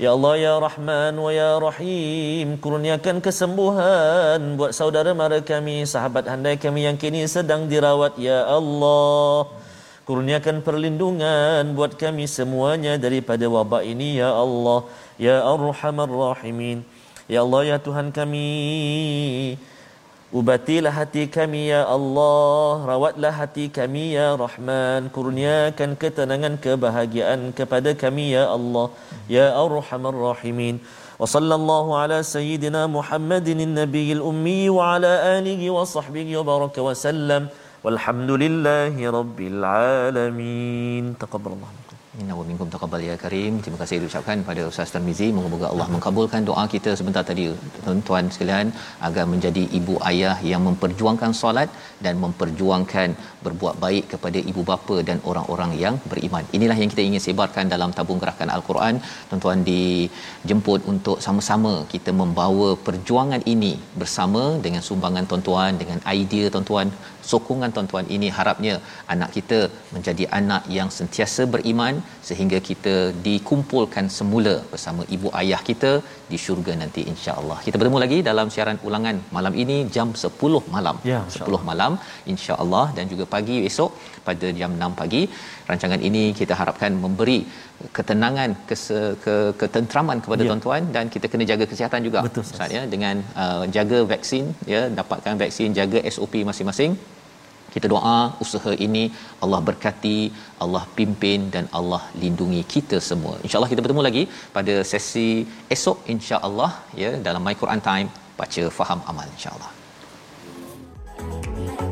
[0.00, 6.56] Ya Allah ya Rahman wa ya Rahim kurniakan kesembuhan buat saudara mara kami sahabat handai
[6.56, 8.16] kami yang kini sedang dirawat.
[8.16, 9.44] Ya Allah
[10.08, 14.24] kurniakan perlindungan buat kami semuanya daripada wabak ini.
[14.24, 14.88] Ya Allah
[15.20, 16.80] ya Arhamar Rahimin.
[17.28, 18.48] Ya Allah ya Tuhan kami
[20.30, 22.86] Ubatilah hati kami ya Allah.
[22.86, 25.10] Rawatlah hati kami ya Rahman.
[25.10, 28.94] Kurniakan ketenangan kebahagiaan kepada kami ya Allah.
[29.26, 30.78] Ya Arhamar Rahimin.
[31.18, 36.94] Wa sallallahu ala sayyidina Muhammadin Nabiyil Ummi Wa ala alihi wa sahbihi wa baraka wa
[36.94, 37.50] sallam.
[37.82, 41.18] Walhamdulillahi Rabbil Alamin.
[41.18, 43.62] Taqabbalallah Inna wa minkum taqabbal ya karim.
[43.64, 45.26] Terima kasih diucapkan pada Ustaz Tarmizi.
[45.36, 47.44] Moga-moga Allah mengabulkan doa kita sebentar tadi
[47.84, 48.74] tuan-tuan sekalian
[49.08, 51.70] agar menjadi ibu ayah yang memperjuangkan solat
[52.04, 53.08] dan memperjuangkan
[53.44, 56.44] berbuat baik kepada ibu bapa dan orang-orang yang beriman.
[56.56, 58.94] Inilah yang kita ingin sebarkan dalam tabung gerakan Al-Quran.
[59.30, 63.72] Tuan-tuan dijemput untuk sama-sama kita membawa perjuangan ini
[64.02, 66.88] bersama dengan sumbangan tuan-tuan, dengan idea tuan-tuan,
[67.30, 68.74] sokongan tuan-tuan ini harapnya
[69.14, 69.58] anak kita
[69.94, 71.94] menjadi anak yang sentiasa beriman
[72.28, 72.96] sehingga kita
[73.26, 75.92] dikumpulkan semula bersama ibu ayah kita
[76.30, 77.58] di syurga nanti insya-Allah.
[77.66, 80.96] Kita bertemu lagi dalam siaran ulangan malam ini jam 10 malam.
[81.12, 81.89] Ya, 10 malam
[82.32, 83.90] insya-Allah dan juga pagi esok
[84.28, 85.22] pada jam 6 pagi.
[85.70, 87.38] Rancangan ini kita harapkan memberi
[87.98, 90.48] ketenangan kese, ke ketenteraman kepada Ya.
[90.50, 92.44] tuan-tuan dan kita kena jaga kesihatan juga Betul.
[92.48, 96.92] Ustaz ya dengan uh, jaga vaksin ya dapatkan vaksin jaga SOP masing-masing
[97.74, 99.02] kita doa usaha ini
[99.44, 100.18] Allah berkati,
[100.64, 103.34] Allah pimpin dan Allah lindungi kita semua.
[103.44, 104.22] Insya-Allah kita bertemu lagi
[104.56, 105.28] pada sesi
[105.76, 106.70] esok insya-Allah
[107.02, 108.08] ya dalam My Quran Time
[108.40, 109.70] baca faham amal insya-Allah.
[111.20, 111.89] Bye.